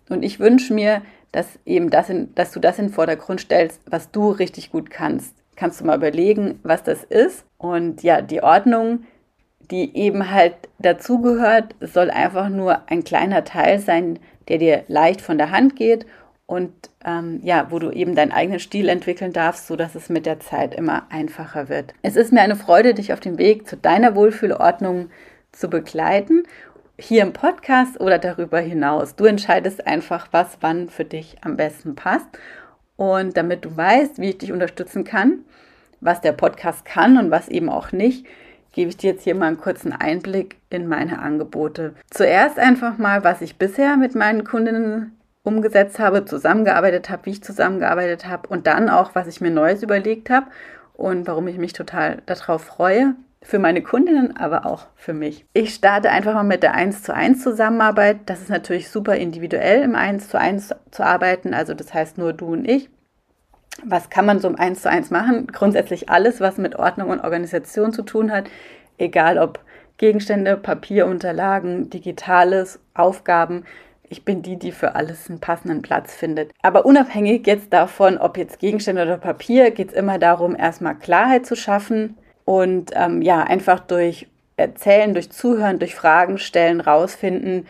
Und 0.09 0.23
ich 0.23 0.40
wünsche 0.40 0.75
mir, 0.75 1.02
dass 1.35 1.59
eben 1.67 1.91
das 1.91 2.11
in, 2.11 2.35
dass 2.35 2.53
du 2.53 2.61
das 2.61 2.79
in 2.79 2.87
den 2.87 2.93
Vordergrund 2.93 3.41
stellst, 3.41 3.81
was 3.91 4.11
du 4.11 4.31
richtig 4.31 4.71
gut 4.71 4.91
kannst. 4.91 5.35
Kannst 5.57 5.81
du 5.81 5.85
mal 5.85 5.97
überlegen, 5.97 6.61
was 6.62 6.83
das 6.83 7.03
ist. 7.03 7.45
Und 7.59 8.03
ja, 8.03 8.23
die 8.23 8.43
Ordnung, 8.43 9.05
die 9.71 9.97
eben 9.97 10.31
halt 10.31 10.55
dazugehört. 10.79 11.75
Soll 11.81 12.11
einfach 12.11 12.49
nur 12.49 12.88
ein 12.88 13.03
kleiner 13.03 13.45
Teil 13.45 13.81
sein, 13.81 14.19
der 14.49 14.59
dir 14.59 14.85
leicht 14.88 15.21
von 15.21 15.38
der 15.38 15.50
Hand 15.50 15.75
geht 15.76 16.07
und 16.47 16.73
ähm, 17.05 17.41
ja, 17.43 17.69
wo 17.71 17.79
du 17.79 17.91
eben 17.91 18.14
deinen 18.14 18.33
eigenen 18.33 18.61
Stil 18.61 18.88
entwickeln 18.88 19.33
darfst, 19.33 19.67
sodass 19.67 19.95
es 19.95 20.09
mit 20.09 20.26
der 20.26 20.41
Zeit 20.41 20.75
immer 20.75 21.07
einfacher 21.11 21.69
wird. 21.69 21.95
Es 22.03 22.17
ist 22.17 22.33
mir 22.33 22.43
eine 22.43 22.57
Freude, 22.57 22.95
dich 22.95 23.12
auf 23.12 23.21
dem 23.21 23.38
Weg 23.38 23.67
zu 23.67 23.76
deiner 23.76 24.14
Wohlfühlordnung 24.14 25.11
zu 25.53 25.71
begleiten, 25.71 26.45
hier 26.99 27.23
im 27.23 27.33
Podcast 27.33 28.01
oder 28.01 28.19
darüber 28.19 28.61
hinaus. 28.61 29.17
Du 29.17 29.25
entscheidest 29.25 29.87
einfach, 29.87 30.29
was 30.31 30.59
wann 30.61 30.89
für 30.89 31.05
dich 31.05 31.37
am 31.43 31.57
besten 31.57 31.95
passt. 31.95 32.29
Und 32.97 33.37
damit 33.37 33.65
du 33.65 33.77
weißt, 33.77 34.19
wie 34.19 34.31
ich 34.31 34.39
dich 34.39 34.53
unterstützen 34.53 35.05
kann, 35.05 35.41
was 36.01 36.21
der 36.21 36.33
Podcast 36.33 36.85
kann 36.85 37.19
und 37.19 37.31
was 37.31 37.49
eben 37.49 37.69
auch 37.69 37.91
nicht, 37.93 38.27
gebe 38.73 38.91
ich 38.91 38.97
dir 38.97 39.13
jetzt 39.13 39.25
hier 39.25 39.35
mal 39.35 39.47
einen 39.47 39.59
kurzen 39.59 39.93
Einblick 39.93 40.57
in 40.71 40.87
meine 40.87 41.21
Angebote. 41.21 41.95
Zuerst 42.11 42.59
einfach 42.59 42.99
mal, 42.99 43.25
was 43.25 43.41
ich 43.41 43.57
bisher 43.57 43.97
mit 43.97 44.15
meinen 44.15 44.45
Kundinnen 44.45 45.19
umgesetzt 45.43 45.99
habe, 45.99 46.25
zusammengearbeitet 46.25 47.11
habe, 47.11 47.27
wie 47.27 47.31
ich 47.31 47.43
zusammengearbeitet 47.43 48.27
habe 48.27 48.49
und 48.49 48.67
dann 48.67 48.89
auch, 48.89 49.15
was 49.15 49.29
ich 49.29 49.41
mir 49.41 49.51
Neues 49.51 49.83
überlegt 49.83 50.31
habe 50.31 50.47
und 50.95 51.27
warum 51.27 51.49
ich 51.49 51.59
mich 51.59 51.73
total 51.73 52.23
darauf 52.27 52.65
freue. 52.65 53.15
Für 53.47 53.59
meine 53.59 53.83
Kundinnen, 53.83 54.39
aber 54.39 54.65
auch 54.65 54.87
für 54.97 55.13
mich. 55.13 55.45
Ich 55.53 55.75
starte 55.75 56.11
einfach 56.11 56.33
mal 56.33 56.45
mit 56.45 56.63
der 56.63 56.73
1 56.73 57.03
zu 57.03 57.15
1 57.15 57.43
Zusammenarbeit. 57.43 58.21
Das 58.25 58.41
ist 58.41 58.49
natürlich 58.49 58.89
super 58.89 59.17
individuell 59.17 59.83
im 59.83 59.95
1 59.95 60.31
zu 60.31 60.41
1 60.41 60.75
zu 60.91 61.05
arbeiten. 61.05 61.53
Also 61.53 61.75
das 61.75 61.93
heißt 61.93 62.17
nur 62.17 62.33
du 62.33 62.55
und 62.55 62.67
ich. 62.67 62.89
Was 63.85 64.09
kann 64.09 64.25
man 64.25 64.41
so 64.41 64.49
im 64.49 64.59
1 64.59 64.81
zu 64.81 64.89
1 64.89 65.11
machen? 65.11 65.47
Grundsätzlich 65.49 66.09
alles, 66.09 66.41
was 66.41 66.57
mit 66.57 66.77
Ordnung 66.77 67.11
und 67.11 67.21
Organisation 67.21 67.93
zu 67.93 68.01
tun 68.03 68.33
hat. 68.33 68.47
Egal 68.97 69.37
ob 69.37 69.61
Gegenstände, 69.99 70.57
Papierunterlagen, 70.57 71.91
Digitales, 71.91 72.81
Aufgaben 72.95 73.65
ich 74.11 74.25
bin 74.25 74.43
die, 74.43 74.59
die 74.59 74.71
für 74.71 74.95
alles 74.95 75.29
einen 75.29 75.41
passenden 75.41 75.83
Platz 75.83 76.15
findet. 76.15 76.53
Aber 76.63 76.87
unabhängig 76.87 77.47
jetzt 77.47 77.73
davon, 77.73 78.19
ob 78.19 78.37
jetzt 78.37 78.61
Gegenstände 78.61 79.03
oder 79.03 79.17
Papier, 79.17 79.71
geht 79.71 79.89
es 79.89 79.95
immer 79.95 80.19
darum, 80.19 80.55
erstmal 80.55 80.95
Klarheit 80.95 81.47
zu 81.47 81.57
schaffen 81.57 82.17
und 82.45 82.91
ähm, 82.95 83.23
ja, 83.23 83.43
einfach 83.43 83.81
durch 83.81 84.27
Erzählen, 84.57 85.15
durch 85.15 85.31
Zuhören, 85.31 85.79
durch 85.79 85.95
Fragen 85.95 86.39
stellen, 86.39 86.81
rausfinden, 86.81 87.67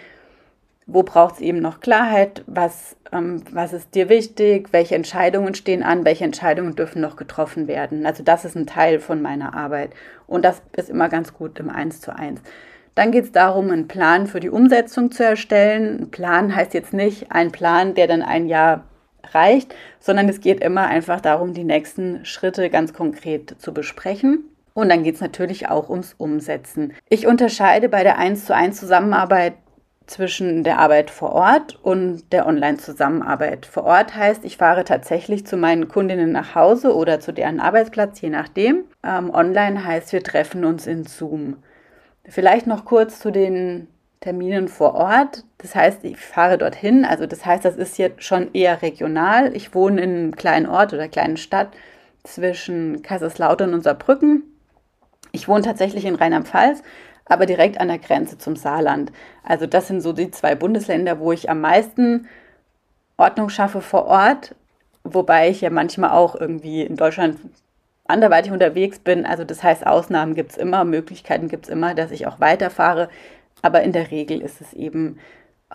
wo 0.87 1.03
braucht 1.03 1.37
es 1.37 1.41
eben 1.41 1.61
noch 1.61 1.81
Klarheit, 1.81 2.45
was, 2.47 2.97
ähm, 3.11 3.43
was 3.53 3.73
ist 3.73 3.95
dir 3.95 4.09
wichtig, 4.09 4.69
welche 4.73 4.95
Entscheidungen 4.95 5.55
stehen 5.55 5.83
an, 5.83 6.05
welche 6.05 6.25
Entscheidungen 6.25 6.77
dürfen 6.77 7.01
noch 7.01 7.17
getroffen 7.17 7.69
werden. 7.69 8.05
Also 8.05 8.23
das 8.23 8.45
ist 8.45 8.55
ein 8.55 8.67
Teil 8.67 9.01
von 9.01 9.23
meiner 9.23 9.55
Arbeit 9.55 9.91
und 10.27 10.45
das 10.45 10.61
ist 10.77 10.91
immer 10.91 11.09
ganz 11.09 11.33
gut 11.33 11.59
im 11.59 11.71
Eins 11.71 12.01
zu 12.01 12.15
eins. 12.15 12.41
Dann 12.95 13.11
geht 13.11 13.25
es 13.25 13.33
darum, 13.33 13.71
einen 13.71 13.89
Plan 13.89 14.27
für 14.27 14.41
die 14.41 14.51
Umsetzung 14.51 15.11
zu 15.11 15.25
erstellen. 15.25 16.03
Ein 16.03 16.11
Plan 16.11 16.55
heißt 16.55 16.75
jetzt 16.75 16.93
nicht 16.93 17.33
ein 17.33 17.51
Plan, 17.51 17.95
der 17.95 18.07
dann 18.07 18.23
ein 18.23 18.47
Jahr 18.47 18.85
reicht, 19.33 19.75
sondern 19.99 20.29
es 20.29 20.41
geht 20.41 20.61
immer 20.61 20.87
einfach 20.87 21.21
darum, 21.21 21.55
die 21.55 21.65
nächsten 21.65 22.25
Schritte 22.25 22.71
ganz 22.71 22.93
konkret 22.93 23.57
zu 23.59 23.73
besprechen. 23.73 24.45
Und 24.75 24.89
dann 24.89 25.05
geht 25.05 25.15
es 25.15 25.21
natürlich 25.21 25.69
auch 25.69 25.89
ums 25.89 26.15
Umsetzen. 26.19 26.93
Ich 27.09 27.27
unterscheide 27.27 27.89
bei 27.89 28.03
der 28.03 28.19
1 28.19 28.45
zu 28.45 28.55
1 28.55 28.79
Zusammenarbeit 28.79 29.55
zwischen 30.07 30.65
der 30.65 30.79
Arbeit 30.79 31.11
vor 31.11 31.33
Ort 31.33 31.79
und 31.83 32.33
der 32.33 32.47
Online-Zusammenarbeit. 32.47 33.67
Vor 33.67 33.85
Ort 33.85 34.15
heißt, 34.15 34.45
ich 34.45 34.59
fahre 34.59 34.85
tatsächlich 34.85 35.47
zu 35.47 35.57
meinen 35.57 35.89
Kundinnen 35.89 36.33
nach 36.33 36.55
Hause 36.55 36.95
oder 36.95 37.21
zu 37.21 37.33
deren 37.33 37.61
Arbeitsplatz, 37.61 38.21
je 38.21 38.31
nachdem. 38.31 38.85
Ähm, 39.03 39.31
online 39.33 39.85
heißt, 39.85 40.13
wir 40.13 40.23
treffen 40.23 40.65
uns 40.65 40.87
in 40.87 41.05
Zoom. 41.05 41.57
Vielleicht 42.27 42.67
noch 42.67 42.85
kurz 42.85 43.21
zu 43.21 43.31
den 43.31 43.89
Terminen 44.21 44.69
vor 44.69 44.95
Ort. 44.95 45.45
Das 45.59 45.75
heißt, 45.75 46.05
ich 46.05 46.19
fahre 46.19 46.59
dorthin. 46.59 47.05
Also 47.05 47.27
das 47.27 47.47
heißt, 47.47 47.65
das 47.65 47.77
ist 47.77 47.97
jetzt 47.99 48.25
schon 48.25 48.53
eher 48.53 48.83
regional. 48.83 49.55
Ich 49.55 49.75
wohne 49.75 50.03
in 50.03 50.11
einem 50.11 50.37
kleinen 50.37 50.67
Ort 50.67 50.93
oder 50.93 51.09
kleinen 51.09 51.37
Stadt 51.37 51.69
zwischen 52.25 53.03
Kaiserslautern 53.03 53.73
und 53.73 53.83
Saarbrücken. 53.83 54.43
Ich 55.35 55.49
wohne 55.49 55.63
tatsächlich 55.63 56.05
in 56.05 56.15
Rheinland-Pfalz, 56.15 56.83
aber 57.25 57.45
direkt 57.45 57.81
an 57.81 57.89
der 57.89 57.99
Grenze 57.99 58.39
zum 58.39 58.55
Saarland. 58.55 59.11
Also 59.43 59.67
das 59.67 59.89
sind 59.89 60.01
so 60.01 60.13
die 60.13 60.31
zwei 60.31 60.55
Bundesländer, 60.55 61.19
wo 61.19 61.33
ich 61.33 61.51
am 61.51 61.61
meisten 61.61 62.29
Ordnung 63.17 63.49
schaffe 63.49 63.81
vor 63.81 64.07
Ort, 64.07 64.55
wobei 65.03 65.51
ich 65.51 65.61
ja 65.61 65.71
manchmal 65.71 66.11
auch 66.11 66.37
irgendwie 66.37 66.83
in 66.83 66.95
Deutschland 66.95 67.39
anderweitig 68.07 68.53
unterwegs 68.53 69.01
bin. 69.01 69.27
Also 69.27 69.43
das 69.43 69.65
heißt, 69.65 69.85
Ausnahmen 69.85 70.35
gibt 70.37 70.53
es 70.53 70.57
immer, 70.57 70.85
Möglichkeiten 70.85 71.49
gibt 71.49 71.65
es 71.65 71.71
immer, 71.71 71.95
dass 71.95 72.13
ich 72.13 72.29
auch 72.29 72.39
weiterfahre. 72.39 73.09
Aber 73.61 73.83
in 73.83 73.91
der 73.91 74.13
Regel 74.13 74.41
ist 74.41 74.61
es 74.61 74.73
eben 74.73 75.19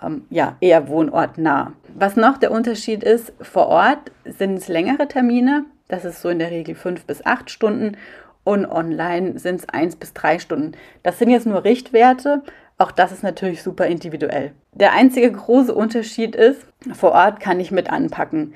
ähm, 0.02 0.26
ja, 0.30 0.56
eher 0.62 0.88
wohnortnah. 0.88 1.74
Was 1.94 2.16
noch 2.16 2.38
der 2.38 2.52
Unterschied 2.52 3.04
ist, 3.04 3.34
vor 3.42 3.68
Ort 3.68 4.12
sind 4.24 4.56
es 4.56 4.70
längere 4.70 5.10
Termine. 5.10 5.66
Das 5.90 6.06
ist 6.06 6.22
so 6.22 6.30
in 6.30 6.40
der 6.40 6.52
Regel 6.52 6.76
fünf 6.76 7.04
bis 7.04 7.26
acht 7.26 7.50
Stunden. 7.50 7.98
Und 8.44 8.66
online 8.66 9.38
sind 9.38 9.62
es 9.62 9.70
eins 9.70 9.96
bis 9.96 10.14
drei 10.14 10.40
Stunden. 10.40 10.74
Das 11.04 11.20
sind 11.20 11.30
jetzt 11.30 11.46
nur 11.46 11.64
Richtwerte. 11.64 12.42
Auch 12.78 12.92
das 12.92 13.12
ist 13.12 13.24
natürlich 13.24 13.62
super 13.62 13.86
individuell. 13.86 14.54
Der 14.74 14.94
einzige 14.94 15.32
große 15.32 15.74
Unterschied 15.74 16.36
ist, 16.36 16.66
vor 16.94 17.12
Ort 17.12 17.40
kann 17.40 17.60
ich 17.60 17.72
mit 17.72 17.92
anpacken. 17.92 18.54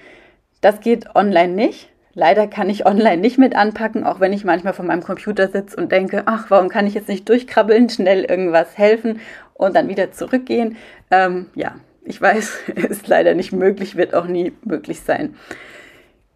Das 0.62 0.80
geht 0.80 1.14
online 1.16 1.54
nicht. 1.54 1.90
Leider 2.14 2.48
kann 2.48 2.70
ich 2.70 2.86
online 2.88 3.18
nicht 3.18 3.38
mit 3.38 3.56
anpacken, 3.56 4.04
auch 4.04 4.20
wenn 4.20 4.34
ich 4.34 4.46
manchmal 4.46 4.74
vor 4.74 4.86
meinem 4.86 5.04
Computer 5.04 5.50
sitze 5.50 5.76
und 5.78 5.92
denke, 5.92 6.24
ach, 6.26 6.50
warum 6.50 6.70
kann 6.70 6.88
ich 6.88 6.94
jetzt 6.94 7.10
nicht 7.10 7.28
durchkrabbeln, 7.28 7.90
schnell 7.90 8.24
irgendwas 8.24 8.78
helfen 8.78 9.20
und 9.54 9.76
dann 9.76 9.90
wieder 9.90 10.12
zurückgehen. 10.12 10.78
Ähm, 11.12 11.48
ja, 11.56 11.76
ich 12.06 12.22
weiß, 12.22 12.60
ist 12.90 13.08
leider 13.08 13.36
nicht 13.36 13.52
möglich, 13.52 13.96
wird 13.96 14.14
auch 14.14 14.26
nie 14.28 14.54
möglich 14.64 15.02
sein. 15.02 15.36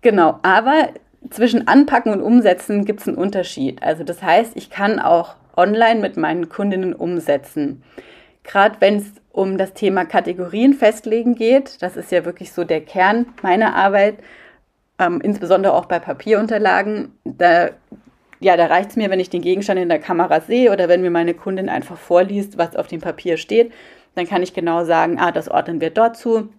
Genau, 0.01 0.39
aber 0.43 0.89
zwischen 1.29 1.67
Anpacken 1.67 2.11
und 2.11 2.21
Umsetzen 2.21 2.85
gibt 2.85 3.01
es 3.01 3.07
einen 3.07 3.17
Unterschied. 3.17 3.81
Also 3.83 4.03
das 4.03 4.21
heißt, 4.21 4.53
ich 4.55 4.69
kann 4.69 4.99
auch 4.99 5.35
online 5.55 5.99
mit 5.99 6.17
meinen 6.17 6.49
Kundinnen 6.49 6.93
umsetzen. 6.93 7.83
Gerade 8.43 8.77
wenn 8.79 8.97
es 8.97 9.05
um 9.31 9.57
das 9.57 9.73
Thema 9.73 10.05
Kategorien 10.05 10.73
festlegen 10.73 11.35
geht, 11.35 11.81
das 11.81 11.97
ist 11.97 12.11
ja 12.11 12.25
wirklich 12.25 12.51
so 12.51 12.63
der 12.63 12.81
Kern 12.81 13.25
meiner 13.41 13.75
Arbeit, 13.75 14.19
ähm, 14.99 15.21
insbesondere 15.21 15.73
auch 15.73 15.85
bei 15.85 15.99
Papierunterlagen. 15.99 17.11
Da, 17.23 17.71
ja, 18.39 18.55
da 18.55 18.67
reicht 18.67 18.91
es 18.91 18.95
mir, 18.95 19.09
wenn 19.09 19.19
ich 19.19 19.29
den 19.29 19.41
Gegenstand 19.41 19.79
in 19.79 19.89
der 19.89 19.99
Kamera 19.99 20.41
sehe 20.41 20.71
oder 20.71 20.87
wenn 20.87 21.01
mir 21.01 21.11
meine 21.11 21.33
Kundin 21.33 21.69
einfach 21.69 21.97
vorliest, 21.97 22.57
was 22.57 22.75
auf 22.75 22.87
dem 22.87 23.01
Papier 23.01 23.37
steht. 23.37 23.71
Dann 24.15 24.27
kann 24.27 24.43
ich 24.43 24.53
genau 24.53 24.85
sagen, 24.85 25.19
ah, 25.19 25.31
das 25.31 25.49
ordnen 25.49 25.81
wir 25.81 25.89
dort 25.89 26.17
zu, 26.17 26.49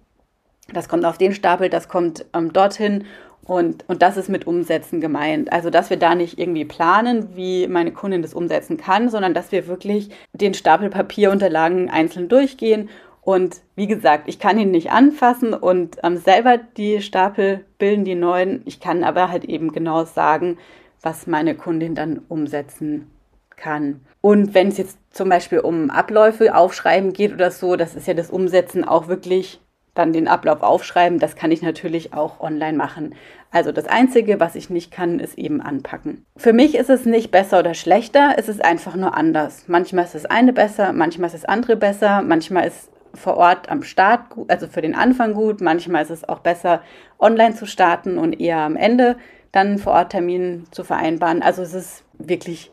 das 0.73 0.89
kommt 0.89 1.05
auf 1.05 1.19
den 1.19 1.33
Stapel, 1.33 1.71
das 1.71 1.89
kommt 1.89 2.27
ähm, 2.35 2.53
dorthin 2.53 3.05
und, 3.49 3.85
und 3.89 4.03
das 4.03 4.17
ist 4.17 4.29
mit 4.29 4.47
Umsetzen 4.47 5.01
gemeint. 5.01 5.53
Also, 5.53 5.71
dass 5.71 5.91
wir 5.91 5.97
da 5.97 6.15
nicht 6.15 6.39
irgendwie 6.39 6.65
planen, 6.65 7.35
wie 7.35 7.67
meine 7.67 7.91
Kundin 7.93 8.23
das 8.23 8.35
umsetzen 8.35 8.77
kann, 8.77 9.09
sondern 9.09 9.35
dass 9.35 9.51
wir 9.51 9.67
wirklich 9.67 10.11
den 10.33 10.55
Stapel 10.55 10.91
Papierunterlagen 10.91 11.91
einzeln 11.91 12.29
durchgehen 12.29 12.89
und 13.29 13.61
wie 13.77 13.87
gesagt, 13.87 14.25
ich 14.27 14.39
kann 14.39 14.59
ihn 14.59 14.71
nicht 14.71 14.91
anfassen 14.91 15.53
und 15.53 15.99
ähm, 16.03 16.17
selber 16.17 16.57
die 16.57 17.03
Stapel 17.03 17.65
bilden, 17.77 18.07
die 18.07 18.15
neuen. 18.15 18.63
Ich 18.65 18.81
kann 18.81 19.05
aber 19.05 19.31
halt 19.31 19.45
eben 19.45 19.71
genau 19.73 20.05
sagen, 20.05 20.57
was 21.03 21.27
meine 21.27 21.55
Kundin 21.55 21.95
dann 21.95 22.23
umsetzen 22.29 23.11
kann. 23.55 24.01
Und 24.23 24.55
wenn 24.55 24.69
es 24.69 24.79
jetzt 24.79 24.99
zum 25.11 25.29
Beispiel 25.29 25.61
um 25.61 25.91
Abläufe 25.91 26.55
aufschreiben 26.55 27.13
geht 27.13 27.35
oder 27.35 27.51
so, 27.51 27.77
das 27.77 27.95
ist 27.95 28.07
ja 28.07 28.15
das 28.15 28.31
Umsetzen 28.31 28.83
auch 28.83 29.09
wirklich 29.09 29.61
dann 29.99 30.13
den 30.13 30.29
Ablauf 30.29 30.63
aufschreiben. 30.63 31.19
Das 31.19 31.37
kann 31.37 31.51
ich 31.51 31.63
natürlich 31.63 32.15
auch 32.15 32.41
online 32.41 32.77
machen. 32.77 33.15
Also 33.51 33.73
das 33.73 33.87
Einzige, 33.87 34.41
was 34.41 34.55
ich 34.55 34.71
nicht 34.71 34.91
kann, 34.91 35.21
ist 35.21 35.39
eben 35.39 35.61
anpacken. 35.61 36.25
Für 36.37 36.53
mich 36.53 36.75
ist 36.77 36.91
es 36.91 37.07
nicht 37.07 37.31
besser 37.31 37.59
oder 37.61 37.75
schlechter, 37.75 38.35
es 38.37 38.49
ist 38.49 38.65
einfach 38.65 38.95
nur 38.95 39.17
anders. 39.17 39.65
Manchmal 39.69 40.05
ist 40.05 40.15
das 40.15 40.27
eine 40.27 40.53
besser, 40.53 40.93
manchmal 40.93 41.29
ist 41.29 41.35
das 41.35 41.45
andere 41.47 41.77
besser, 41.77 42.23
manchmal 42.23 42.67
ist 42.67 42.91
vor 43.15 43.37
Ort 43.37 43.71
am 43.71 43.83
Start, 43.83 44.21
also 44.49 44.69
für 44.69 44.83
den 44.83 44.95
Anfang 44.95 45.33
gut. 45.33 45.61
Manchmal 45.61 46.03
ist 46.03 46.11
es 46.11 46.29
auch 46.29 46.41
besser, 46.41 46.83
online 47.19 47.55
zu 47.55 47.67
starten 47.67 48.19
und 48.19 48.39
eher 48.39 48.59
am 48.59 48.77
Ende 48.77 49.17
dann 49.53 49.79
vor 49.79 49.95
Ort 49.95 50.13
Termin 50.13 50.65
zu 50.71 50.85
vereinbaren. 50.85 51.43
Also 51.43 51.63
es 51.63 51.73
ist 51.75 52.05
wirklich 52.19 52.71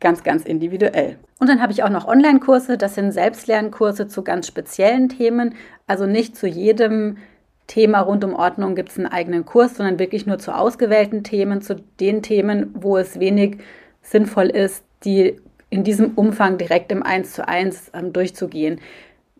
ganz, 0.00 0.22
ganz 0.22 0.44
individuell. 0.44 1.18
Und 1.38 1.48
dann 1.48 1.60
habe 1.62 1.72
ich 1.72 1.82
auch 1.82 1.90
noch 1.90 2.06
Online-Kurse. 2.06 2.78
Das 2.78 2.94
sind 2.94 3.12
Selbstlernkurse 3.12 4.08
zu 4.08 4.22
ganz 4.22 4.46
speziellen 4.46 5.08
Themen. 5.08 5.54
Also 5.86 6.06
nicht 6.06 6.36
zu 6.36 6.46
jedem 6.46 7.18
Thema 7.66 8.00
rund 8.00 8.24
um 8.24 8.34
Ordnung 8.34 8.74
gibt 8.74 8.90
es 8.90 8.98
einen 8.98 9.06
eigenen 9.06 9.44
Kurs, 9.44 9.76
sondern 9.76 9.98
wirklich 9.98 10.26
nur 10.26 10.38
zu 10.38 10.54
ausgewählten 10.54 11.22
Themen, 11.22 11.60
zu 11.60 11.76
den 12.00 12.22
Themen, 12.22 12.74
wo 12.74 12.96
es 12.96 13.20
wenig 13.20 13.58
sinnvoll 14.02 14.46
ist, 14.46 14.84
die 15.04 15.36
in 15.70 15.84
diesem 15.84 16.12
Umfang 16.14 16.56
direkt 16.56 16.90
im 16.92 17.02
1 17.02 17.32
zu 17.32 17.46
1 17.46 17.90
ähm, 17.92 18.12
durchzugehen 18.12 18.80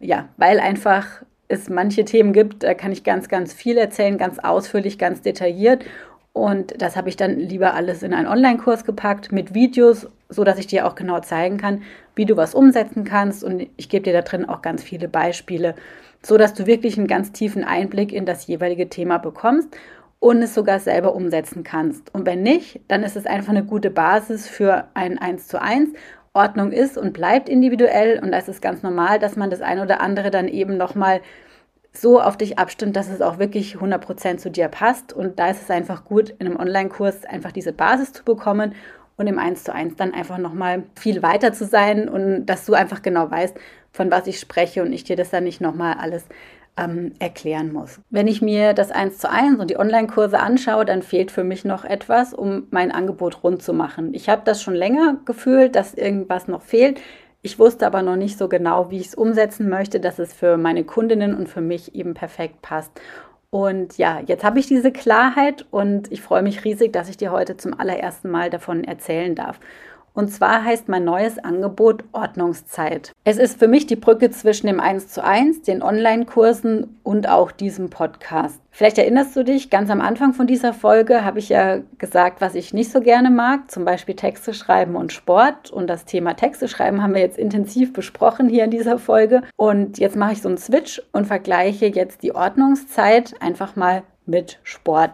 ja, 0.00 0.28
weil 0.36 0.60
einfach 0.60 1.06
es 1.48 1.68
manche 1.68 2.04
Themen 2.04 2.32
gibt, 2.32 2.62
da 2.62 2.74
kann 2.74 2.92
ich 2.92 3.04
ganz, 3.04 3.28
ganz 3.28 3.52
viel 3.52 3.78
erzählen, 3.78 4.18
ganz 4.18 4.38
ausführlich, 4.38 4.98
ganz 4.98 5.22
detailliert. 5.22 5.84
Und 6.32 6.80
das 6.80 6.96
habe 6.96 7.08
ich 7.08 7.16
dann 7.16 7.38
lieber 7.38 7.74
alles 7.74 8.02
in 8.02 8.12
einen 8.12 8.28
Online-Kurs 8.28 8.84
gepackt 8.84 9.32
mit 9.32 9.54
Videos 9.54 10.08
so 10.28 10.44
dass 10.44 10.58
ich 10.58 10.66
dir 10.66 10.86
auch 10.86 10.94
genau 10.94 11.20
zeigen 11.20 11.56
kann, 11.56 11.82
wie 12.14 12.26
du 12.26 12.36
was 12.36 12.54
umsetzen 12.54 13.04
kannst. 13.04 13.44
Und 13.44 13.66
ich 13.76 13.88
gebe 13.88 14.04
dir 14.04 14.12
da 14.12 14.22
drin 14.22 14.48
auch 14.48 14.62
ganz 14.62 14.82
viele 14.82 15.08
Beispiele, 15.08 15.74
so 16.22 16.36
dass 16.36 16.54
du 16.54 16.66
wirklich 16.66 16.98
einen 16.98 17.06
ganz 17.06 17.32
tiefen 17.32 17.64
Einblick 17.64 18.12
in 18.12 18.26
das 18.26 18.46
jeweilige 18.46 18.88
Thema 18.88 19.18
bekommst 19.18 19.68
und 20.20 20.42
es 20.42 20.54
sogar 20.54 20.80
selber 20.80 21.14
umsetzen 21.14 21.62
kannst. 21.62 22.14
Und 22.14 22.26
wenn 22.26 22.42
nicht, 22.42 22.80
dann 22.88 23.02
ist 23.02 23.16
es 23.16 23.26
einfach 23.26 23.50
eine 23.50 23.64
gute 23.64 23.90
Basis 23.90 24.48
für 24.48 24.88
ein 24.94 25.18
1 25.18 25.46
zu 25.48 25.60
1. 25.60 25.90
Ordnung 26.34 26.72
ist 26.72 26.98
und 26.98 27.14
bleibt 27.14 27.48
individuell 27.48 28.20
und 28.22 28.32
da 28.32 28.38
ist 28.38 28.48
es 28.48 28.60
ganz 28.60 28.82
normal, 28.82 29.18
dass 29.18 29.36
man 29.36 29.50
das 29.50 29.60
eine 29.60 29.82
oder 29.82 30.00
andere 30.00 30.30
dann 30.30 30.46
eben 30.46 30.76
nochmal 30.76 31.20
so 31.92 32.20
auf 32.20 32.36
dich 32.36 32.58
abstimmt, 32.58 32.96
dass 32.96 33.08
es 33.08 33.22
auch 33.22 33.38
wirklich 33.38 33.76
100% 33.76 34.36
zu 34.36 34.50
dir 34.50 34.68
passt. 34.68 35.12
Und 35.12 35.38
da 35.38 35.48
ist 35.48 35.62
es 35.62 35.70
einfach 35.70 36.04
gut, 36.04 36.30
in 36.38 36.46
einem 36.46 36.56
Online-Kurs 36.56 37.24
einfach 37.24 37.50
diese 37.50 37.72
Basis 37.72 38.12
zu 38.12 38.24
bekommen 38.24 38.74
und 39.18 39.26
im 39.26 39.38
1 39.38 39.64
zu 39.64 39.74
1 39.74 39.96
dann 39.96 40.14
einfach 40.14 40.38
nochmal 40.38 40.84
viel 40.94 41.22
weiter 41.22 41.52
zu 41.52 41.66
sein 41.66 42.08
und 42.08 42.46
dass 42.46 42.64
du 42.64 42.74
einfach 42.74 43.02
genau 43.02 43.30
weißt, 43.30 43.56
von 43.92 44.10
was 44.10 44.26
ich 44.26 44.40
spreche 44.40 44.82
und 44.82 44.92
ich 44.92 45.04
dir 45.04 45.16
das 45.16 45.30
dann 45.30 45.44
nicht 45.44 45.60
nochmal 45.60 45.96
alles 45.98 46.24
ähm, 46.78 47.12
erklären 47.18 47.72
muss. 47.72 48.00
Wenn 48.10 48.28
ich 48.28 48.40
mir 48.40 48.72
das 48.74 48.92
1 48.92 49.18
zu 49.18 49.28
1 49.28 49.58
und 49.58 49.70
die 49.70 49.78
Online-Kurse 49.78 50.38
anschaue, 50.38 50.84
dann 50.84 51.02
fehlt 51.02 51.32
für 51.32 51.42
mich 51.42 51.64
noch 51.64 51.84
etwas, 51.84 52.32
um 52.32 52.68
mein 52.70 52.92
Angebot 52.92 53.42
rund 53.42 53.60
zu 53.60 53.72
machen. 53.72 54.14
Ich 54.14 54.28
habe 54.28 54.42
das 54.44 54.62
schon 54.62 54.74
länger 54.74 55.16
gefühlt, 55.24 55.74
dass 55.74 55.94
irgendwas 55.94 56.46
noch 56.46 56.62
fehlt. 56.62 57.00
Ich 57.42 57.58
wusste 57.58 57.86
aber 57.86 58.02
noch 58.02 58.16
nicht 58.16 58.38
so 58.38 58.48
genau, 58.48 58.90
wie 58.90 58.98
ich 58.98 59.08
es 59.08 59.14
umsetzen 59.14 59.68
möchte, 59.68 60.00
dass 60.00 60.18
es 60.18 60.32
für 60.32 60.56
meine 60.56 60.84
Kundinnen 60.84 61.36
und 61.36 61.48
für 61.48 61.60
mich 61.60 61.94
eben 61.94 62.14
perfekt 62.14 62.62
passt. 62.62 62.92
Und 63.50 63.96
ja, 63.96 64.20
jetzt 64.26 64.44
habe 64.44 64.58
ich 64.60 64.66
diese 64.66 64.92
Klarheit 64.92 65.66
und 65.70 66.12
ich 66.12 66.20
freue 66.20 66.42
mich 66.42 66.64
riesig, 66.64 66.92
dass 66.92 67.08
ich 67.08 67.16
dir 67.16 67.32
heute 67.32 67.56
zum 67.56 67.78
allerersten 67.78 68.30
Mal 68.30 68.50
davon 68.50 68.84
erzählen 68.84 69.34
darf. 69.34 69.58
Und 70.18 70.30
zwar 70.30 70.64
heißt 70.64 70.88
mein 70.88 71.04
neues 71.04 71.38
Angebot 71.38 72.02
Ordnungszeit. 72.10 73.12
Es 73.22 73.38
ist 73.38 73.56
für 73.60 73.68
mich 73.68 73.86
die 73.86 73.94
Brücke 73.94 74.30
zwischen 74.30 74.66
dem 74.66 74.80
1 74.80 75.06
zu 75.06 75.22
1, 75.22 75.62
den 75.62 75.80
Online-Kursen 75.80 76.98
und 77.04 77.28
auch 77.28 77.52
diesem 77.52 77.88
Podcast. 77.88 78.60
Vielleicht 78.72 78.98
erinnerst 78.98 79.36
du 79.36 79.44
dich, 79.44 79.70
ganz 79.70 79.90
am 79.90 80.00
Anfang 80.00 80.32
von 80.32 80.48
dieser 80.48 80.74
Folge 80.74 81.24
habe 81.24 81.38
ich 81.38 81.50
ja 81.50 81.82
gesagt, 81.98 82.40
was 82.40 82.56
ich 82.56 82.74
nicht 82.74 82.90
so 82.90 83.00
gerne 83.00 83.30
mag, 83.30 83.70
zum 83.70 83.84
Beispiel 83.84 84.16
Texte 84.16 84.54
schreiben 84.54 84.96
und 84.96 85.12
Sport. 85.12 85.70
Und 85.70 85.86
das 85.86 86.04
Thema 86.04 86.34
Texte 86.34 86.66
schreiben 86.66 87.00
haben 87.00 87.14
wir 87.14 87.20
jetzt 87.20 87.38
intensiv 87.38 87.92
besprochen 87.92 88.48
hier 88.48 88.64
in 88.64 88.72
dieser 88.72 88.98
Folge. 88.98 89.42
Und 89.54 89.98
jetzt 89.98 90.16
mache 90.16 90.32
ich 90.32 90.42
so 90.42 90.48
einen 90.48 90.58
Switch 90.58 91.00
und 91.12 91.28
vergleiche 91.28 91.86
jetzt 91.86 92.24
die 92.24 92.34
Ordnungszeit 92.34 93.40
einfach 93.40 93.76
mal 93.76 94.02
mit 94.26 94.58
Sport. 94.64 95.12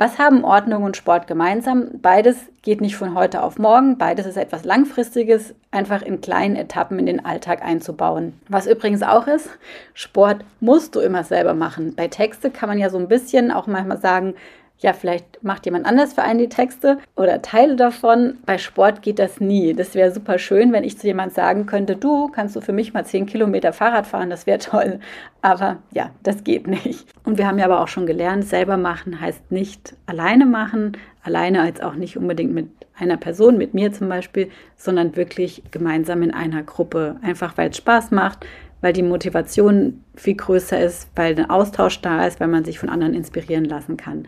Was 0.00 0.18
haben 0.18 0.44
Ordnung 0.44 0.84
und 0.84 0.96
Sport 0.96 1.26
gemeinsam? 1.26 2.00
Beides 2.00 2.38
geht 2.62 2.80
nicht 2.80 2.96
von 2.96 3.14
heute 3.14 3.42
auf 3.42 3.58
morgen. 3.58 3.98
Beides 3.98 4.24
ist 4.24 4.38
etwas 4.38 4.64
Langfristiges, 4.64 5.54
einfach 5.72 6.00
in 6.00 6.22
kleinen 6.22 6.56
Etappen 6.56 6.98
in 6.98 7.04
den 7.04 7.22
Alltag 7.22 7.62
einzubauen. 7.62 8.32
Was 8.48 8.66
übrigens 8.66 9.02
auch 9.02 9.26
ist, 9.26 9.50
Sport 9.92 10.42
musst 10.58 10.96
du 10.96 11.00
immer 11.00 11.22
selber 11.22 11.52
machen. 11.52 11.94
Bei 11.96 12.08
Texte 12.08 12.50
kann 12.50 12.70
man 12.70 12.78
ja 12.78 12.88
so 12.88 12.96
ein 12.96 13.08
bisschen 13.08 13.50
auch 13.50 13.66
manchmal 13.66 13.98
sagen, 13.98 14.36
ja, 14.80 14.94
vielleicht 14.94 15.42
macht 15.42 15.66
jemand 15.66 15.84
anders 15.84 16.14
für 16.14 16.22
einen 16.22 16.38
die 16.38 16.48
Texte 16.48 16.98
oder 17.14 17.42
Teile 17.42 17.76
davon. 17.76 18.38
Bei 18.46 18.56
Sport 18.56 19.02
geht 19.02 19.18
das 19.18 19.38
nie. 19.38 19.74
Das 19.74 19.94
wäre 19.94 20.10
super 20.10 20.38
schön, 20.38 20.72
wenn 20.72 20.84
ich 20.84 20.98
zu 20.98 21.06
jemand 21.06 21.34
sagen 21.34 21.66
könnte, 21.66 21.96
du 21.96 22.28
kannst 22.28 22.56
du 22.56 22.62
für 22.62 22.72
mich 22.72 22.94
mal 22.94 23.04
zehn 23.04 23.26
Kilometer 23.26 23.74
Fahrrad 23.74 24.06
fahren, 24.06 24.30
das 24.30 24.46
wäre 24.46 24.58
toll. 24.58 25.00
Aber 25.42 25.76
ja, 25.92 26.10
das 26.22 26.44
geht 26.44 26.66
nicht. 26.66 27.06
Und 27.24 27.36
wir 27.36 27.46
haben 27.46 27.58
ja 27.58 27.66
aber 27.66 27.80
auch 27.80 27.88
schon 27.88 28.06
gelernt, 28.06 28.46
selber 28.46 28.78
machen 28.78 29.20
heißt 29.20 29.52
nicht 29.52 29.94
alleine 30.06 30.46
machen, 30.46 30.96
alleine 31.22 31.60
als 31.60 31.82
auch 31.82 31.94
nicht 31.94 32.16
unbedingt 32.16 32.54
mit 32.54 32.68
einer 32.98 33.18
Person, 33.18 33.58
mit 33.58 33.74
mir 33.74 33.92
zum 33.92 34.08
Beispiel, 34.08 34.50
sondern 34.76 35.14
wirklich 35.14 35.62
gemeinsam 35.70 36.22
in 36.22 36.32
einer 36.32 36.62
Gruppe. 36.62 37.16
Einfach 37.20 37.58
weil 37.58 37.68
es 37.68 37.76
Spaß 37.76 38.12
macht, 38.12 38.46
weil 38.80 38.94
die 38.94 39.02
Motivation 39.02 40.02
viel 40.14 40.36
größer 40.36 40.82
ist, 40.82 41.10
weil 41.16 41.36
ein 41.36 41.50
Austausch 41.50 42.00
da 42.00 42.26
ist, 42.26 42.40
weil 42.40 42.48
man 42.48 42.64
sich 42.64 42.78
von 42.78 42.88
anderen 42.88 43.12
inspirieren 43.12 43.66
lassen 43.66 43.98
kann. 43.98 44.26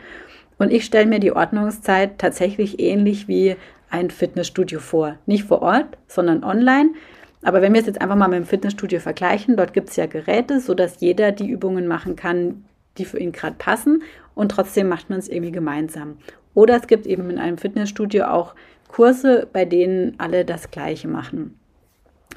Und 0.59 0.73
ich 0.73 0.85
stelle 0.85 1.07
mir 1.07 1.19
die 1.19 1.33
Ordnungszeit 1.33 2.19
tatsächlich 2.19 2.81
ähnlich 2.81 3.29
wie 3.29 3.57
ein 3.91 4.11
Fitnessstudio 4.11 4.81
vor. 4.81 5.17
Nicht 5.27 5.45
vor 5.45 5.63
Ort, 5.63 5.99
sondern 6.07 6.45
online. 6.45 6.91
Aber 7.43 7.61
wenn 7.61 7.73
wir 7.75 7.81
es 7.81 7.87
jetzt 7.87 8.01
einfach 8.01 8.17
mal 8.17 8.29
mit 8.29 8.39
dem 8.39 8.47
Fitnessstudio 8.47 9.01
vergleichen, 9.01 9.57
dort 9.57 9.73
gibt 9.73 9.91
es 9.91 9.97
ja 9.97 10.07
Geräte, 10.07 10.61
sodass 10.61 11.01
jeder 11.01 11.33
die 11.33 11.49
Übungen 11.49 11.89
machen 11.89 12.17
kann, 12.17 12.65
die 12.99 13.05
für 13.05 13.19
ihn 13.19 13.33
gerade 13.33 13.57
passen. 13.59 14.03
Und 14.35 14.51
trotzdem 14.51 14.89
macht 14.89 15.11
man 15.11 15.19
es 15.19 15.29
irgendwie 15.29 15.53
gemeinsam. 15.53 16.17
Oder 16.55 16.77
es 16.77 16.87
gibt 16.87 17.07
eben 17.07 17.29
in 17.31 17.39
einem 17.39 17.59
Fitnessstudio 17.59 18.25
auch 18.25 18.55
Kurse, 18.89 19.49
bei 19.53 19.65
denen 19.65 20.15
alle 20.19 20.45
das 20.45 20.71
Gleiche 20.71 21.09
machen. 21.09 21.59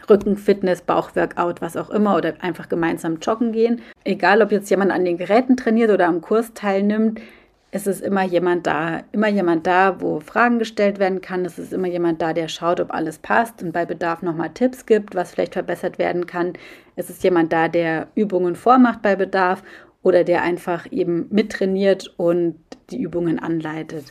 Rücken, 0.10 0.38
Fitness, 0.38 0.82
Bauchworkout, 0.82 1.62
was 1.62 1.78
auch 1.78 1.90
immer, 1.90 2.16
oder 2.16 2.34
einfach 2.42 2.70
gemeinsam 2.70 3.18
joggen 3.22 3.52
gehen. 3.52 3.82
Egal, 4.04 4.42
ob 4.42 4.52
jetzt 4.52 4.70
jemand 4.70 4.92
an 4.92 5.06
den 5.06 5.18
Geräten 5.18 5.58
trainiert 5.58 5.92
oder 5.92 6.08
am 6.08 6.22
Kurs 6.22 6.54
teilnimmt, 6.54 7.20
es 7.76 7.88
ist 7.88 8.02
immer 8.02 8.24
jemand 8.24 8.68
da, 8.68 9.02
immer 9.12 9.28
jemand 9.28 9.68
da, 9.68 10.00
wo 10.00 10.22
Fragen 10.22 10.60
gestellt 10.60 10.98
werden 10.98 11.20
kann. 11.20 11.44
Es 11.44 11.60
ist 11.60 11.74
immer 11.74 11.90
jemand 11.90 12.22
da, 12.22 12.32
der 12.32 12.48
schaut, 12.48 12.80
ob 12.80 12.94
alles 12.94 13.18
passt 13.18 13.62
und 13.62 13.74
bei 13.74 13.86
Bedarf 13.86 14.22
nochmal 14.22 14.52
Tipps 14.54 14.86
gibt, 14.86 15.14
was 15.14 15.32
vielleicht 15.32 15.56
verbessert 15.56 16.00
werden 16.00 16.26
kann. 16.26 16.54
Es 16.96 17.10
ist 17.10 17.22
jemand 17.22 17.52
da, 17.52 17.68
der 17.68 18.08
Übungen 18.16 18.56
vormacht 18.56 19.02
bei 19.02 19.18
Bedarf 19.18 19.62
oder 20.04 20.24
der 20.24 20.42
einfach 20.42 20.90
eben 20.90 21.28
mittrainiert 21.32 22.14
und 22.16 22.56
die 22.92 23.02
Übungen 23.02 23.40
anleitet. 23.40 24.06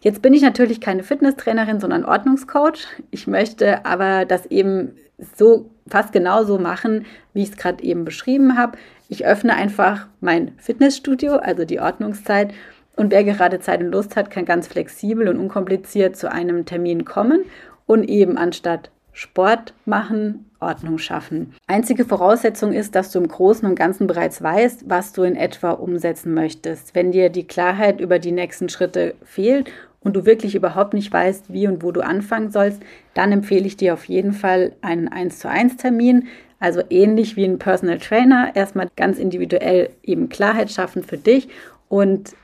Jetzt 0.00 0.22
bin 0.22 0.32
ich 0.32 0.40
natürlich 0.40 0.80
keine 0.80 1.02
Fitnesstrainerin, 1.02 1.80
sondern 1.80 2.06
Ordnungscoach. 2.06 2.86
Ich 3.10 3.26
möchte 3.26 3.84
aber 3.84 4.24
das 4.24 4.46
eben 4.46 4.92
so 5.36 5.70
fast 5.86 6.14
genauso 6.14 6.58
machen, 6.58 7.04
wie 7.34 7.42
ich 7.42 7.50
es 7.50 7.56
gerade 7.58 7.84
eben 7.84 8.06
beschrieben 8.06 8.56
habe. 8.56 8.78
Ich 9.10 9.26
öffne 9.26 9.54
einfach 9.54 10.08
mein 10.20 10.52
Fitnessstudio, 10.56 11.36
also 11.36 11.66
die 11.66 11.78
Ordnungszeit 11.78 12.54
und 12.96 13.12
wer 13.12 13.24
gerade 13.24 13.60
Zeit 13.60 13.80
und 13.80 13.92
Lust 13.92 14.16
hat, 14.16 14.30
kann 14.30 14.44
ganz 14.46 14.66
flexibel 14.66 15.28
und 15.28 15.38
unkompliziert 15.38 16.16
zu 16.16 16.32
einem 16.32 16.64
Termin 16.64 17.04
kommen 17.04 17.44
und 17.86 18.08
eben 18.08 18.38
anstatt 18.38 18.90
Sport 19.12 19.72
machen, 19.86 20.50
Ordnung 20.60 20.98
schaffen. 20.98 21.54
Einzige 21.66 22.04
Voraussetzung 22.04 22.72
ist, 22.72 22.94
dass 22.94 23.10
du 23.10 23.18
im 23.18 23.28
Großen 23.28 23.66
und 23.66 23.74
Ganzen 23.74 24.06
bereits 24.06 24.42
weißt, 24.42 24.84
was 24.88 25.12
du 25.12 25.22
in 25.22 25.36
etwa 25.36 25.70
umsetzen 25.70 26.34
möchtest. 26.34 26.94
Wenn 26.94 27.12
dir 27.12 27.30
die 27.30 27.46
Klarheit 27.46 28.00
über 28.00 28.18
die 28.18 28.32
nächsten 28.32 28.68
Schritte 28.68 29.14
fehlt 29.22 29.70
und 30.00 30.16
du 30.16 30.26
wirklich 30.26 30.54
überhaupt 30.54 30.92
nicht 30.92 31.12
weißt, 31.12 31.52
wie 31.52 31.66
und 31.66 31.82
wo 31.82 31.92
du 31.92 32.02
anfangen 32.02 32.50
sollst, 32.50 32.82
dann 33.14 33.32
empfehle 33.32 33.66
ich 33.66 33.76
dir 33.76 33.94
auf 33.94 34.04
jeden 34.04 34.32
Fall 34.32 34.72
einen 34.82 35.08
1 35.08 35.38
zu 35.38 35.48
1 35.48 35.78
Termin. 35.78 36.28
Also 36.58 36.82
ähnlich 36.90 37.36
wie 37.36 37.44
ein 37.44 37.58
Personal 37.58 37.98
Trainer, 37.98 38.52
erstmal 38.54 38.88
ganz 38.96 39.18
individuell 39.18 39.90
eben 40.02 40.28
Klarheit 40.28 40.70
schaffen 40.70 41.02
für 41.02 41.18
dich 41.18 41.48
und 41.88 42.34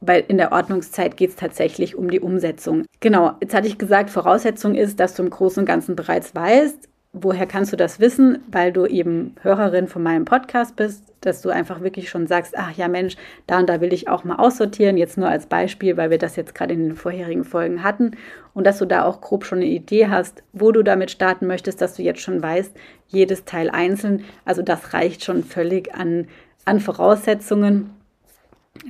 weil 0.00 0.24
in 0.28 0.38
der 0.38 0.52
Ordnungszeit 0.52 1.16
geht 1.16 1.30
es 1.30 1.36
tatsächlich 1.36 1.96
um 1.96 2.10
die 2.10 2.20
Umsetzung. 2.20 2.84
Genau, 3.00 3.32
jetzt 3.40 3.54
hatte 3.54 3.68
ich 3.68 3.78
gesagt, 3.78 4.10
Voraussetzung 4.10 4.74
ist, 4.74 5.00
dass 5.00 5.14
du 5.14 5.22
im 5.22 5.30
Großen 5.30 5.60
und 5.60 5.66
Ganzen 5.66 5.96
bereits 5.96 6.34
weißt, 6.34 6.88
woher 7.12 7.46
kannst 7.46 7.72
du 7.72 7.76
das 7.76 7.98
wissen, 7.98 8.40
weil 8.48 8.72
du 8.72 8.84
eben 8.86 9.34
Hörerin 9.42 9.88
von 9.88 10.02
meinem 10.02 10.26
Podcast 10.26 10.76
bist, 10.76 11.02
dass 11.22 11.40
du 11.40 11.48
einfach 11.48 11.80
wirklich 11.80 12.10
schon 12.10 12.26
sagst, 12.26 12.54
ach 12.56 12.72
ja 12.72 12.88
Mensch, 12.88 13.16
da 13.46 13.58
und 13.58 13.68
da 13.68 13.80
will 13.80 13.92
ich 13.92 14.08
auch 14.08 14.24
mal 14.24 14.36
aussortieren, 14.36 14.98
jetzt 14.98 15.16
nur 15.16 15.28
als 15.28 15.46
Beispiel, 15.46 15.96
weil 15.96 16.10
wir 16.10 16.18
das 16.18 16.36
jetzt 16.36 16.54
gerade 16.54 16.74
in 16.74 16.88
den 16.88 16.96
vorherigen 16.96 17.44
Folgen 17.44 17.82
hatten. 17.82 18.12
Und 18.52 18.66
dass 18.66 18.78
du 18.78 18.84
da 18.84 19.04
auch 19.04 19.20
grob 19.20 19.44
schon 19.44 19.58
eine 19.58 19.66
Idee 19.66 20.08
hast, 20.08 20.42
wo 20.52 20.72
du 20.72 20.82
damit 20.82 21.10
starten 21.10 21.46
möchtest, 21.46 21.80
dass 21.80 21.94
du 21.94 22.02
jetzt 22.02 22.20
schon 22.20 22.42
weißt, 22.42 22.72
jedes 23.08 23.44
Teil 23.44 23.70
einzeln, 23.70 24.24
also 24.44 24.62
das 24.62 24.92
reicht 24.92 25.24
schon 25.24 25.42
völlig 25.42 25.94
an, 25.94 26.28
an 26.64 26.80
Voraussetzungen 26.80 27.90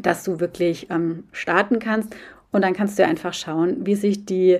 dass 0.00 0.24
du 0.24 0.40
wirklich 0.40 0.88
ähm, 0.90 1.24
starten 1.32 1.78
kannst. 1.78 2.14
Und 2.52 2.62
dann 2.62 2.74
kannst 2.74 2.98
du 2.98 3.04
einfach 3.04 3.34
schauen, 3.34 3.86
wie 3.86 3.94
sich 3.94 4.24
die, 4.24 4.58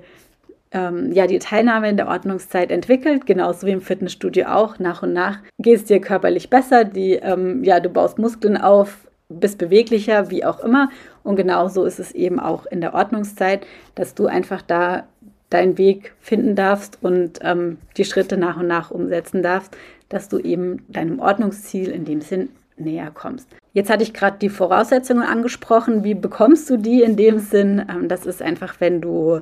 ähm, 0.73 1.13
ja, 1.13 1.27
die 1.27 1.39
Teilnahme 1.39 1.89
in 1.89 1.97
der 1.97 2.09
Ordnungszeit 2.09 2.71
entwickelt, 2.71 3.27
genauso 3.27 3.67
wie 3.67 3.73
im 3.73 3.81
Fitnessstudio 3.81 4.47
auch. 4.47 4.79
Nach 4.79 5.03
und 5.03 5.13
nach 5.13 5.39
geht 5.59 5.77
es 5.77 5.85
dir 5.85 6.01
körperlich 6.01 6.51
besser, 6.51 6.85
die, 6.85 7.15
ähm, 7.15 7.65
ja, 7.65 7.81
du 7.81 7.89
baust 7.89 8.19
Muskeln 8.19 8.57
auf, 8.57 9.07
bist 9.29 9.59
beweglicher, 9.59 10.31
wie 10.31 10.45
auch 10.45 10.61
immer. 10.61 10.91
Und 11.23 11.37
genauso 11.37 11.85
ist 11.85 11.99
es 11.99 12.13
eben 12.13 12.39
auch 12.39 12.67
in 12.67 12.81
der 12.81 12.95
Ordnungszeit, 12.95 13.67
dass 13.95 14.15
du 14.15 14.27
einfach 14.27 14.63
da 14.63 15.05
deinen 15.51 15.79
Weg 15.79 16.15
finden 16.21 16.57
darfst 16.57 16.99
und 17.03 17.39
ähm, 17.43 17.79
die 17.97 18.05
Schritte 18.05 18.37
nach 18.37 18.57
und 18.57 18.67
nach 18.67 18.91
umsetzen 18.91 19.43
darfst, 19.43 19.77
dass 20.09 20.29
du 20.29 20.39
eben 20.39 20.85
deinem 20.89 21.21
Ordnungsziel 21.21 21.91
in 21.91 22.05
dem 22.05 22.21
Sinn 22.21 22.51
näher 22.77 23.11
kommst. 23.11 23.49
Jetzt 23.73 23.91
hatte 23.91 24.03
ich 24.03 24.15
gerade 24.15 24.39
die 24.39 24.49
Voraussetzungen 24.49 25.23
angesprochen. 25.23 26.05
Wie 26.05 26.15
bekommst 26.15 26.69
du 26.71 26.77
die 26.77 27.03
in 27.03 27.17
dem 27.17 27.39
Sinn? 27.39 27.85
Ähm, 27.91 28.09
das 28.09 28.27
ist 28.27 28.43
einfach, 28.43 28.77
wenn 28.81 29.01
du 29.01 29.41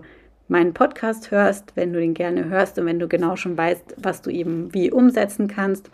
meinen 0.49 0.75
Podcast 0.75 1.31
hörst, 1.31 1.75
wenn 1.75 1.93
du 1.93 2.01
den 2.01 2.15
gerne 2.15 2.47
hörst 2.47 2.79
und 2.79 2.87
wenn 2.87 2.99
du 2.99 3.09
genau 3.09 3.37
schon 3.37 3.57
weißt, 3.57 3.97
was 3.99 4.23
du 4.23 4.31
eben 4.31 4.73
wie 4.75 4.91
umsetzen 4.91 5.49
kannst. 5.49 5.91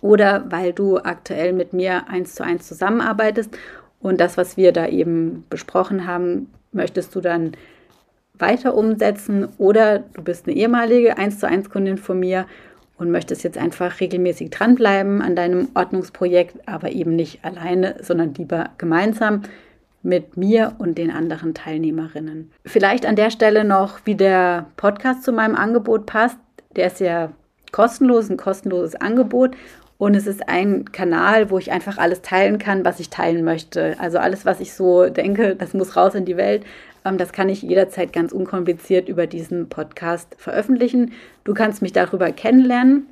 Oder 0.00 0.44
weil 0.50 0.72
du 0.72 0.98
aktuell 0.98 1.52
mit 1.52 1.72
mir 1.72 2.08
eins 2.08 2.34
zu 2.34 2.44
eins 2.44 2.68
zusammenarbeitest 2.68 3.56
und 4.00 4.20
das, 4.20 4.36
was 4.36 4.56
wir 4.56 4.72
da 4.72 4.86
eben 4.86 5.44
besprochen 5.50 6.06
haben, 6.06 6.50
möchtest 6.72 7.14
du 7.14 7.20
dann 7.20 7.52
weiter 8.38 8.74
umsetzen 8.74 9.48
oder 9.58 9.98
du 9.98 10.22
bist 10.22 10.46
eine 10.46 10.56
ehemalige 10.56 11.18
1 11.18 11.40
zu 11.40 11.48
1 11.48 11.70
Kundin 11.70 11.98
von 11.98 12.20
mir 12.20 12.46
und 12.98 13.10
möchtest 13.10 13.44
jetzt 13.44 13.58
einfach 13.58 14.00
regelmäßig 14.00 14.50
dranbleiben 14.50 15.22
an 15.22 15.36
deinem 15.36 15.68
Ordnungsprojekt, 15.74 16.56
aber 16.66 16.90
eben 16.90 17.16
nicht 17.16 17.44
alleine, 17.44 17.96
sondern 18.02 18.34
lieber 18.34 18.70
gemeinsam 18.78 19.42
mit 20.02 20.36
mir 20.36 20.74
und 20.78 20.98
den 20.98 21.10
anderen 21.10 21.54
Teilnehmerinnen. 21.54 22.52
Vielleicht 22.64 23.06
an 23.06 23.16
der 23.16 23.30
Stelle 23.30 23.64
noch, 23.64 24.00
wie 24.04 24.14
der 24.14 24.66
Podcast 24.76 25.22
zu 25.22 25.32
meinem 25.32 25.54
Angebot 25.54 26.06
passt. 26.06 26.38
Der 26.76 26.86
ist 26.88 27.00
ja 27.00 27.30
kostenlos, 27.72 28.30
ein 28.30 28.36
kostenloses 28.36 28.94
Angebot 28.96 29.56
und 29.98 30.14
es 30.14 30.26
ist 30.26 30.48
ein 30.48 30.92
Kanal, 30.92 31.50
wo 31.50 31.58
ich 31.58 31.72
einfach 31.72 31.98
alles 31.98 32.22
teilen 32.22 32.58
kann, 32.58 32.84
was 32.84 33.00
ich 33.00 33.10
teilen 33.10 33.44
möchte. 33.44 33.96
Also 33.98 34.18
alles, 34.18 34.46
was 34.46 34.60
ich 34.60 34.72
so 34.72 35.08
denke, 35.08 35.56
das 35.56 35.74
muss 35.74 35.96
raus 35.96 36.14
in 36.14 36.24
die 36.24 36.36
Welt. 36.36 36.64
Das 37.16 37.32
kann 37.32 37.48
ich 37.48 37.62
jederzeit 37.62 38.12
ganz 38.12 38.32
unkompliziert 38.32 39.08
über 39.08 39.26
diesen 39.26 39.68
Podcast 39.68 40.34
veröffentlichen. 40.36 41.12
Du 41.44 41.54
kannst 41.54 41.80
mich 41.80 41.92
darüber 41.92 42.30
kennenlernen. 42.32 43.06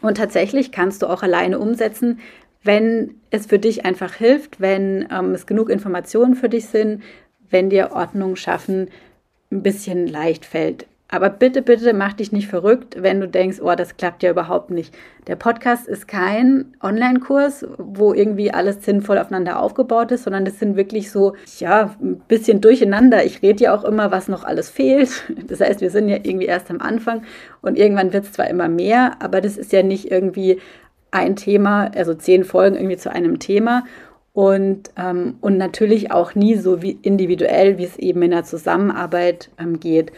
Und 0.00 0.16
tatsächlich 0.16 0.72
kannst 0.72 1.02
du 1.02 1.06
auch 1.06 1.22
alleine 1.22 1.58
umsetzen, 1.58 2.20
wenn 2.62 3.16
es 3.30 3.46
für 3.46 3.58
dich 3.58 3.84
einfach 3.84 4.14
hilft, 4.14 4.60
wenn 4.60 5.08
ähm, 5.12 5.32
es 5.32 5.46
genug 5.46 5.68
Informationen 5.68 6.34
für 6.34 6.48
dich 6.48 6.66
sind, 6.66 7.02
wenn 7.50 7.70
dir 7.70 7.92
Ordnung 7.92 8.36
schaffen 8.36 8.88
ein 9.50 9.62
bisschen 9.62 10.06
leicht 10.06 10.46
fällt. 10.46 10.86
Aber 11.12 11.28
bitte, 11.28 11.60
bitte 11.60 11.92
mach 11.92 12.14
dich 12.14 12.32
nicht 12.32 12.48
verrückt, 12.48 12.96
wenn 13.02 13.20
du 13.20 13.28
denkst, 13.28 13.58
oh, 13.60 13.74
das 13.74 13.98
klappt 13.98 14.22
ja 14.22 14.30
überhaupt 14.30 14.70
nicht. 14.70 14.94
Der 15.26 15.36
Podcast 15.36 15.86
ist 15.86 16.08
kein 16.08 16.74
Online-Kurs, 16.82 17.66
wo 17.76 18.14
irgendwie 18.14 18.50
alles 18.50 18.82
sinnvoll 18.82 19.18
aufeinander 19.18 19.60
aufgebaut 19.60 20.10
ist, 20.10 20.24
sondern 20.24 20.46
das 20.46 20.58
sind 20.58 20.74
wirklich 20.74 21.10
so, 21.10 21.34
ja, 21.58 21.94
ein 22.00 22.22
bisschen 22.28 22.62
durcheinander. 22.62 23.26
Ich 23.26 23.42
rede 23.42 23.64
ja 23.64 23.74
auch 23.74 23.84
immer, 23.84 24.10
was 24.10 24.28
noch 24.28 24.44
alles 24.44 24.70
fehlt. 24.70 25.10
Das 25.48 25.60
heißt, 25.60 25.82
wir 25.82 25.90
sind 25.90 26.08
ja 26.08 26.16
irgendwie 26.16 26.46
erst 26.46 26.70
am 26.70 26.80
Anfang 26.80 27.24
und 27.60 27.76
irgendwann 27.76 28.14
wird 28.14 28.24
es 28.24 28.32
zwar 28.32 28.48
immer 28.48 28.68
mehr, 28.68 29.16
aber 29.18 29.42
das 29.42 29.58
ist 29.58 29.70
ja 29.72 29.82
nicht 29.82 30.10
irgendwie 30.10 30.60
ein 31.10 31.36
Thema, 31.36 31.90
also 31.94 32.14
zehn 32.14 32.42
Folgen 32.42 32.76
irgendwie 32.76 32.96
zu 32.96 33.12
einem 33.12 33.38
Thema. 33.38 33.84
Und, 34.32 34.90
ähm, 34.96 35.34
und 35.42 35.58
natürlich 35.58 36.10
auch 36.10 36.34
nie 36.34 36.54
so 36.54 36.80
wie 36.80 36.98
individuell, 37.02 37.76
wie 37.76 37.84
es 37.84 37.98
eben 37.98 38.22
in 38.22 38.30
der 38.30 38.44
Zusammenarbeit 38.44 39.50
ähm, 39.58 39.78
geht. 39.78 40.10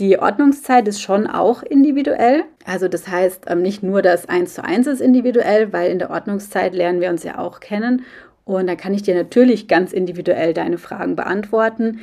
Die 0.00 0.18
Ordnungszeit 0.18 0.88
ist 0.88 1.00
schon 1.00 1.26
auch 1.26 1.62
individuell. 1.62 2.44
Also 2.64 2.88
das 2.88 3.06
heißt 3.06 3.44
ähm, 3.48 3.62
nicht 3.62 3.82
nur 3.82 4.02
das 4.02 4.28
1 4.28 4.54
zu 4.54 4.64
1 4.64 4.86
ist 4.88 5.00
individuell, 5.00 5.72
weil 5.72 5.90
in 5.90 5.98
der 5.98 6.10
Ordnungszeit 6.10 6.74
lernen 6.74 7.00
wir 7.00 7.10
uns 7.10 7.22
ja 7.22 7.38
auch 7.38 7.60
kennen. 7.60 8.04
Und 8.44 8.66
da 8.66 8.74
kann 8.74 8.92
ich 8.92 9.02
dir 9.02 9.14
natürlich 9.14 9.68
ganz 9.68 9.92
individuell 9.92 10.52
deine 10.52 10.78
Fragen 10.78 11.16
beantworten. 11.16 12.00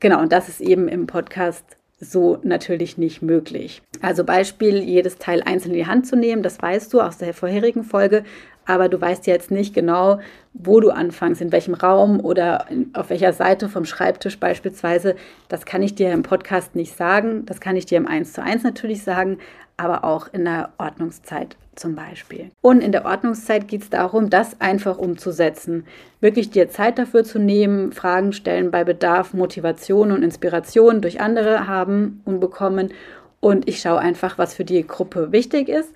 Genau, 0.00 0.20
und 0.20 0.32
das 0.32 0.48
ist 0.48 0.60
eben 0.60 0.86
im 0.86 1.06
Podcast 1.06 1.77
so 2.00 2.38
natürlich 2.42 2.98
nicht 2.98 3.22
möglich. 3.22 3.82
Also 4.00 4.24
Beispiel, 4.24 4.78
jedes 4.78 5.18
Teil 5.18 5.42
einzeln 5.42 5.72
in 5.72 5.78
die 5.78 5.86
Hand 5.86 6.06
zu 6.06 6.16
nehmen, 6.16 6.42
das 6.42 6.60
weißt 6.60 6.92
du 6.92 7.00
aus 7.00 7.18
der 7.18 7.34
vorherigen 7.34 7.82
Folge, 7.82 8.24
aber 8.66 8.88
du 8.88 9.00
weißt 9.00 9.26
jetzt 9.26 9.50
nicht 9.50 9.74
genau, 9.74 10.20
wo 10.52 10.78
du 10.78 10.90
anfängst, 10.90 11.40
in 11.40 11.52
welchem 11.52 11.74
Raum 11.74 12.20
oder 12.20 12.66
auf 12.92 13.10
welcher 13.10 13.32
Seite 13.32 13.68
vom 13.68 13.84
Schreibtisch 13.84 14.38
beispielsweise. 14.38 15.16
Das 15.48 15.64
kann 15.64 15.82
ich 15.82 15.94
dir 15.94 16.12
im 16.12 16.22
Podcast 16.22 16.76
nicht 16.76 16.94
sagen, 16.94 17.46
das 17.46 17.60
kann 17.60 17.76
ich 17.76 17.86
dir 17.86 17.98
im 17.98 18.06
1 18.06 18.34
zu 18.34 18.42
1 18.42 18.62
natürlich 18.62 19.02
sagen, 19.02 19.38
aber 19.76 20.04
auch 20.04 20.28
in 20.32 20.44
der 20.44 20.70
Ordnungszeit 20.76 21.56
zum 21.78 21.94
Beispiel. 21.94 22.50
Und 22.60 22.82
in 22.82 22.92
der 22.92 23.04
Ordnungszeit 23.04 23.68
geht 23.68 23.82
es 23.82 23.90
darum, 23.90 24.30
das 24.30 24.60
einfach 24.60 24.98
umzusetzen. 24.98 25.84
Wirklich 26.20 26.50
dir 26.50 26.68
Zeit 26.70 26.98
dafür 26.98 27.24
zu 27.24 27.38
nehmen, 27.38 27.92
Fragen 27.92 28.32
stellen 28.32 28.70
bei 28.70 28.84
Bedarf, 28.84 29.34
Motivation 29.34 30.12
und 30.12 30.22
Inspiration 30.22 31.00
durch 31.00 31.20
andere 31.20 31.66
haben 31.66 32.22
und 32.24 32.40
bekommen. 32.40 32.92
Und 33.40 33.68
ich 33.68 33.80
schaue 33.80 33.98
einfach, 33.98 34.38
was 34.38 34.54
für 34.54 34.64
die 34.64 34.86
Gruppe 34.86 35.32
wichtig 35.32 35.68
ist. 35.68 35.92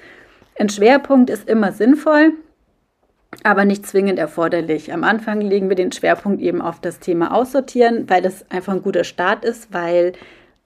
Ein 0.59 0.69
Schwerpunkt 0.69 1.31
ist 1.31 1.49
immer 1.49 1.73
sinnvoll 1.73 2.33
aber 3.43 3.65
nicht 3.65 3.87
zwingend 3.87 4.19
erforderlich. 4.19 4.93
Am 4.93 5.05
Anfang 5.05 5.41
legen 5.41 5.69
wir 5.69 5.77
den 5.77 5.93
Schwerpunkt 5.93 6.41
eben 6.41 6.61
auf 6.61 6.81
das 6.81 7.01
Thema 7.01 7.33
Aussortieren, 7.35 8.09
weil 8.09 8.23
das 8.23 8.51
einfach 8.51 8.75
ein 8.75 8.83
guter 8.83 9.05
Start 9.05 9.45
ist, 9.45 9.73
weil, 9.73 10.13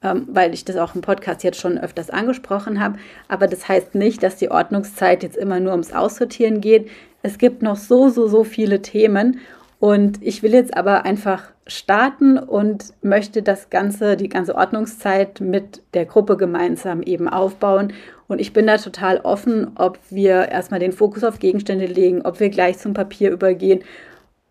weil 0.01 0.55
ich 0.55 0.65
das 0.65 0.77
auch 0.77 0.95
im 0.95 1.01
Podcast 1.01 1.43
jetzt 1.43 1.61
schon 1.61 1.79
öfters 1.79 2.11
angesprochen 2.11 2.81
habe. 2.81 2.99
Aber 3.29 3.47
das 3.47 3.69
heißt 3.69 3.95
nicht, 3.95 4.23
dass 4.23 4.37
die 4.37 4.51
Ordnungszeit 4.51 5.23
jetzt 5.23 5.37
immer 5.37 5.59
nur 5.59 5.73
ums 5.73 5.93
Aussortieren 5.93 6.61
geht. 6.61 6.89
Es 7.23 7.39
gibt 7.39 7.63
noch 7.63 7.77
so, 7.77 8.09
so, 8.09 8.29
so 8.29 8.45
viele 8.45 8.83
Themen. 8.83 9.41
Und 9.79 10.23
ich 10.23 10.43
will 10.43 10.53
jetzt 10.53 10.77
aber 10.77 11.05
einfach 11.05 11.51
starten 11.67 12.39
und 12.39 12.95
möchte 13.03 13.43
das 13.43 13.69
Ganze, 13.69 14.17
die 14.17 14.29
ganze 14.29 14.55
Ordnungszeit 14.55 15.41
mit 15.41 15.83
der 15.95 16.07
Gruppe 16.07 16.37
gemeinsam 16.37 17.03
eben 17.03 17.29
aufbauen 17.29 17.93
und 18.29 18.41
ich 18.41 18.53
bin 18.53 18.67
da 18.67 18.77
total 18.77 19.19
offen, 19.19 19.73
ob 19.77 19.99
wir 20.11 20.49
erstmal 20.49 20.81
den 20.81 20.93
Fokus 20.93 21.23
auf 21.25 21.39
Gegenstände 21.39 21.87
legen, 21.87 22.23
ob 22.23 22.41
wir 22.41 22.51
gleich 22.51 22.79
zum 22.79 22.93
Papier 22.93 23.31
übergehen, 23.31 23.85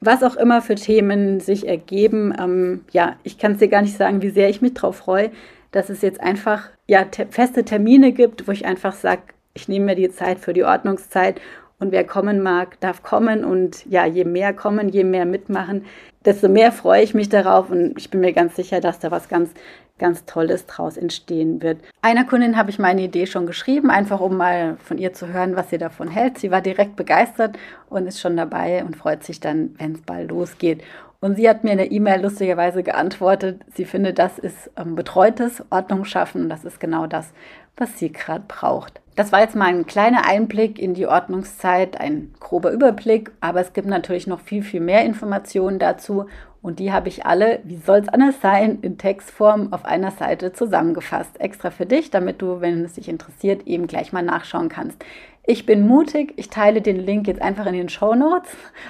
was 0.05 0.23
auch 0.23 0.35
immer 0.35 0.61
für 0.61 0.75
Themen 0.75 1.39
sich 1.39 1.67
ergeben. 1.67 2.33
Ähm, 2.39 2.85
ja, 2.91 3.15
ich 3.23 3.37
kann 3.37 3.53
es 3.53 3.59
dir 3.59 3.67
gar 3.67 3.81
nicht 3.81 3.97
sagen, 3.97 4.21
wie 4.21 4.29
sehr 4.29 4.49
ich 4.49 4.61
mich 4.61 4.73
darauf 4.73 4.97
freue, 4.97 5.31
dass 5.71 5.89
es 5.89 6.01
jetzt 6.01 6.21
einfach 6.21 6.69
ja, 6.87 7.05
te 7.05 7.27
feste 7.29 7.65
Termine 7.65 8.11
gibt, 8.11 8.47
wo 8.47 8.51
ich 8.51 8.65
einfach 8.65 8.93
sage, 8.93 9.21
ich 9.53 9.67
nehme 9.67 9.85
mir 9.85 9.95
die 9.95 10.09
Zeit 10.09 10.39
für 10.39 10.53
die 10.53 10.63
Ordnungszeit 10.63 11.39
und 11.79 11.91
wer 11.91 12.05
kommen 12.05 12.41
mag, 12.41 12.79
darf 12.79 13.03
kommen. 13.03 13.43
Und 13.43 13.85
ja, 13.85 14.05
je 14.05 14.25
mehr 14.25 14.53
kommen, 14.53 14.89
je 14.89 15.03
mehr 15.03 15.25
mitmachen, 15.25 15.85
desto 16.23 16.47
mehr 16.47 16.71
freue 16.71 17.03
ich 17.03 17.13
mich 17.13 17.29
darauf. 17.29 17.69
Und 17.69 17.97
ich 17.97 18.09
bin 18.09 18.21
mir 18.21 18.33
ganz 18.33 18.55
sicher, 18.55 18.79
dass 18.79 18.99
da 18.99 19.11
was 19.11 19.29
ganz 19.29 19.51
ganz 19.97 20.25
Tolles 20.25 20.65
draus 20.65 20.97
entstehen 20.97 21.61
wird. 21.61 21.79
Einer 22.01 22.25
Kundin 22.25 22.57
habe 22.57 22.69
ich 22.69 22.79
meine 22.79 23.01
Idee 23.01 23.25
schon 23.25 23.45
geschrieben, 23.45 23.89
einfach 23.89 24.19
um 24.19 24.35
mal 24.35 24.77
von 24.83 24.97
ihr 24.97 25.13
zu 25.13 25.27
hören, 25.27 25.55
was 25.55 25.69
sie 25.69 25.77
davon 25.77 26.09
hält. 26.09 26.37
Sie 26.37 26.51
war 26.51 26.61
direkt 26.61 26.95
begeistert 26.95 27.57
und 27.89 28.05
ist 28.05 28.19
schon 28.19 28.35
dabei 28.35 28.83
und 28.83 28.95
freut 28.95 29.23
sich 29.23 29.39
dann, 29.39 29.75
wenn 29.77 29.93
es 29.93 30.01
bald 30.01 30.31
losgeht. 30.31 30.83
Und 31.21 31.37
sie 31.37 31.49
hat 31.49 31.63
mir 31.63 31.71
in 31.71 31.77
der 31.77 31.91
E-Mail 31.91 32.21
lustigerweise 32.21 32.83
geantwortet, 32.83 33.61
sie 33.73 33.85
findet, 33.85 34.19
das 34.19 34.37
ist 34.37 34.69
ähm, 34.77 34.95
betreutes 34.95 35.63
Ordnung 35.71 36.05
schaffen. 36.05 36.49
Das 36.49 36.65
ist 36.65 36.79
genau 36.79 37.07
das, 37.07 37.31
was 37.77 37.97
sie 37.97 38.11
gerade 38.11 38.43
braucht. 38.47 39.01
Das 39.15 39.31
war 39.31 39.39
jetzt 39.39 39.55
mal 39.55 39.69
ein 39.69 39.85
kleiner 39.85 40.27
Einblick 40.27 40.77
in 40.77 40.93
die 40.93 41.07
Ordnungszeit, 41.07 41.99
ein 41.99 42.33
grober 42.39 42.71
Überblick, 42.71 43.31
aber 43.39 43.61
es 43.61 43.71
gibt 43.71 43.87
natürlich 43.87 44.27
noch 44.27 44.41
viel, 44.41 44.61
viel 44.61 44.81
mehr 44.81 45.05
Informationen 45.05 45.79
dazu 45.79 46.25
und 46.65 46.79
die 46.79 46.91
habe 46.91 47.09
ich 47.09 47.27
alle, 47.27 47.59
wie 47.63 47.75
soll 47.75 47.99
es 47.99 48.09
anders 48.09 48.41
sein, 48.41 48.79
in 48.81 48.97
Textform 48.97 49.71
auf 49.71 49.85
einer 49.85 50.09
Seite 50.09 50.51
zusammengefasst. 50.51 51.39
Extra 51.39 51.69
für 51.69 51.85
dich, 51.85 52.09
damit 52.09 52.41
du, 52.41 52.59
wenn 52.59 52.83
es 52.83 52.93
dich 52.93 53.07
interessiert, 53.07 53.67
eben 53.67 53.85
gleich 53.85 54.11
mal 54.11 54.23
nachschauen 54.23 54.67
kannst. 54.67 54.97
Ich 55.45 55.67
bin 55.67 55.87
mutig, 55.87 56.33
ich 56.37 56.49
teile 56.49 56.81
den 56.81 56.97
Link 56.99 57.27
jetzt 57.27 57.39
einfach 57.39 57.67
in 57.67 57.73
den 57.73 57.87
Show 57.87 58.15
Notes, 58.15 58.49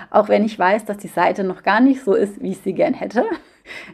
auch 0.09 0.29
wenn 0.29 0.45
ich 0.45 0.57
weiß, 0.57 0.85
dass 0.85 0.99
die 0.99 1.09
Seite 1.09 1.43
noch 1.43 1.63
gar 1.63 1.81
nicht 1.81 2.01
so 2.01 2.13
ist, 2.13 2.41
wie 2.41 2.51
ich 2.51 2.59
sie 2.59 2.71
gern 2.71 2.93
hätte. 2.93 3.25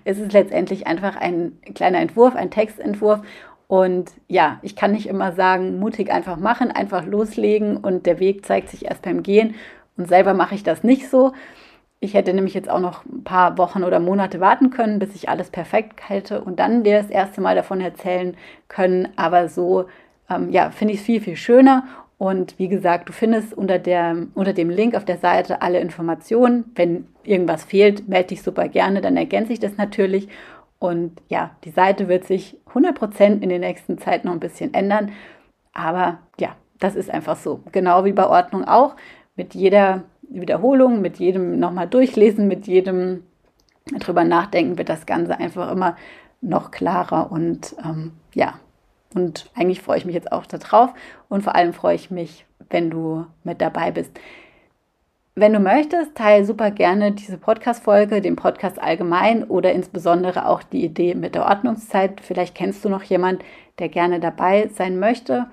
Es 0.03 0.19
ist 0.19 0.31
letztendlich 0.31 0.85
einfach 0.85 1.15
ein 1.15 1.57
kleiner 1.73 2.01
Entwurf, 2.01 2.35
ein 2.35 2.51
Textentwurf 2.51 3.21
und 3.67 4.11
ja, 4.27 4.59
ich 4.61 4.75
kann 4.75 4.91
nicht 4.91 5.07
immer 5.07 5.31
sagen, 5.31 5.79
mutig 5.79 6.11
einfach 6.11 6.37
machen, 6.37 6.69
einfach 6.69 7.05
loslegen 7.07 7.77
und 7.77 8.05
der 8.05 8.19
Weg 8.19 8.45
zeigt 8.45 8.69
sich 8.69 8.85
erst 8.85 9.01
beim 9.01 9.23
Gehen. 9.23 9.55
Und 9.97 10.07
selber 10.07 10.33
mache 10.33 10.55
ich 10.55 10.63
das 10.63 10.83
nicht 10.83 11.09
so. 11.09 11.33
Ich 12.03 12.15
hätte 12.15 12.33
nämlich 12.33 12.55
jetzt 12.55 12.69
auch 12.69 12.79
noch 12.79 13.05
ein 13.05 13.23
paar 13.23 13.59
Wochen 13.59 13.83
oder 13.83 13.99
Monate 13.99 14.39
warten 14.39 14.71
können, 14.71 14.97
bis 14.97 15.13
ich 15.13 15.29
alles 15.29 15.51
perfekt 15.51 16.09
hätte 16.09 16.41
und 16.41 16.59
dann 16.59 16.83
dir 16.83 16.97
das 16.99 17.11
erste 17.11 17.41
Mal 17.41 17.55
davon 17.55 17.79
erzählen 17.79 18.35
können. 18.69 19.09
Aber 19.17 19.47
so, 19.49 19.85
ähm, 20.27 20.49
ja, 20.49 20.71
finde 20.71 20.95
ich 20.95 21.01
es 21.01 21.05
viel, 21.05 21.21
viel 21.21 21.35
schöner. 21.35 21.83
Und 22.17 22.57
wie 22.57 22.69
gesagt, 22.69 23.07
du 23.07 23.13
findest 23.13 23.53
unter, 23.53 23.77
der, 23.77 24.15
unter 24.33 24.53
dem 24.53 24.71
Link 24.71 24.95
auf 24.95 25.05
der 25.05 25.19
Seite 25.19 25.61
alle 25.61 25.79
Informationen. 25.79 26.71
Wenn 26.73 27.07
irgendwas 27.23 27.63
fehlt, 27.63 28.09
melde 28.09 28.29
dich 28.29 28.41
super 28.41 28.67
gerne, 28.67 29.01
dann 29.01 29.15
ergänze 29.15 29.53
ich 29.53 29.59
das 29.59 29.77
natürlich. 29.77 30.27
Und 30.79 31.21
ja, 31.29 31.51
die 31.65 31.69
Seite 31.69 32.07
wird 32.07 32.25
sich 32.25 32.57
100% 32.73 33.43
in 33.43 33.49
der 33.49 33.59
nächsten 33.59 33.99
Zeit 33.99 34.25
noch 34.25 34.31
ein 34.31 34.39
bisschen 34.39 34.73
ändern. 34.73 35.11
Aber 35.73 36.17
ja, 36.39 36.55
das 36.79 36.95
ist 36.95 37.11
einfach 37.11 37.35
so. 37.35 37.61
Genau 37.71 38.05
wie 38.05 38.13
bei 38.13 38.27
Ordnung 38.27 38.65
auch. 38.65 38.95
Mit 39.35 39.53
jeder 39.53 40.03
Wiederholung, 40.39 41.01
mit 41.01 41.17
jedem 41.17 41.59
nochmal 41.59 41.87
durchlesen, 41.87 42.47
mit 42.47 42.67
jedem 42.67 43.23
drüber 43.99 44.23
nachdenken, 44.23 44.77
wird 44.77 44.89
das 44.89 45.05
Ganze 45.05 45.37
einfach 45.39 45.71
immer 45.71 45.97
noch 46.41 46.71
klarer. 46.71 47.31
Und 47.31 47.75
ähm, 47.83 48.13
ja, 48.33 48.55
und 49.13 49.49
eigentlich 49.55 49.81
freue 49.81 49.97
ich 49.97 50.05
mich 50.05 50.15
jetzt 50.15 50.31
auch 50.31 50.45
darauf. 50.45 50.93
Und 51.29 51.43
vor 51.43 51.55
allem 51.55 51.73
freue 51.73 51.95
ich 51.95 52.11
mich, 52.11 52.45
wenn 52.69 52.89
du 52.89 53.25
mit 53.43 53.61
dabei 53.61 53.91
bist. 53.91 54.11
Wenn 55.33 55.53
du 55.53 55.59
möchtest, 55.59 56.15
teile 56.15 56.45
super 56.45 56.71
gerne 56.71 57.13
diese 57.13 57.37
Podcast-Folge, 57.37 58.21
den 58.21 58.35
Podcast 58.35 58.81
allgemein 58.81 59.45
oder 59.45 59.71
insbesondere 59.71 60.45
auch 60.45 60.61
die 60.61 60.83
Idee 60.83 61.15
mit 61.15 61.35
der 61.35 61.45
Ordnungszeit. 61.45 62.19
Vielleicht 62.21 62.53
kennst 62.53 62.83
du 62.83 62.89
noch 62.89 63.03
jemand, 63.03 63.43
der 63.79 63.87
gerne 63.87 64.19
dabei 64.19 64.69
sein 64.73 64.99
möchte. 64.99 65.47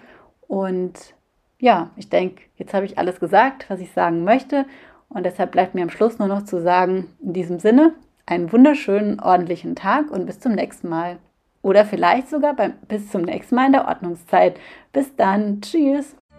Und 0.49 1.15
ja, 1.61 1.91
ich 1.97 2.09
denke, 2.09 2.43
jetzt 2.57 2.75
habe 2.75 2.87
ich 2.87 2.99
alles 2.99 3.21
gesagt, 3.21 3.69
was 3.69 3.81
ich 3.81 3.93
sagen 3.93 4.25
möchte. 4.25 4.67
Und 5.09 5.25
deshalb 5.25 5.53
bleibt 5.53 5.75
mir 5.75 5.83
am 5.83 5.91
Schluss 5.91 6.19
nur 6.19 6.29
noch 6.29 6.45
zu 6.45 6.61
sagen, 6.61 7.09
in 7.21 7.33
diesem 7.33 7.59
Sinne, 7.59 7.95
einen 8.27 8.53
wunderschönen, 8.53 9.21
ordentlichen 9.21 9.75
Tag 9.75 10.11
und 10.11 10.27
bis 10.27 10.39
zum 10.39 10.53
nächsten 10.53 10.89
Mal. 10.89 11.19
Oder 11.63 11.85
vielleicht 11.85 12.29
sogar 12.29 12.55
beim, 12.55 12.75
bis 12.87 13.11
zum 13.11 13.23
nächsten 13.23 13.55
Mal 13.55 13.67
in 13.67 13.73
der 13.73 13.89
Ordnungszeit. 13.89 14.59
Bis 14.93 15.17
dann. 15.17 15.61
Tschüss. 15.61 16.15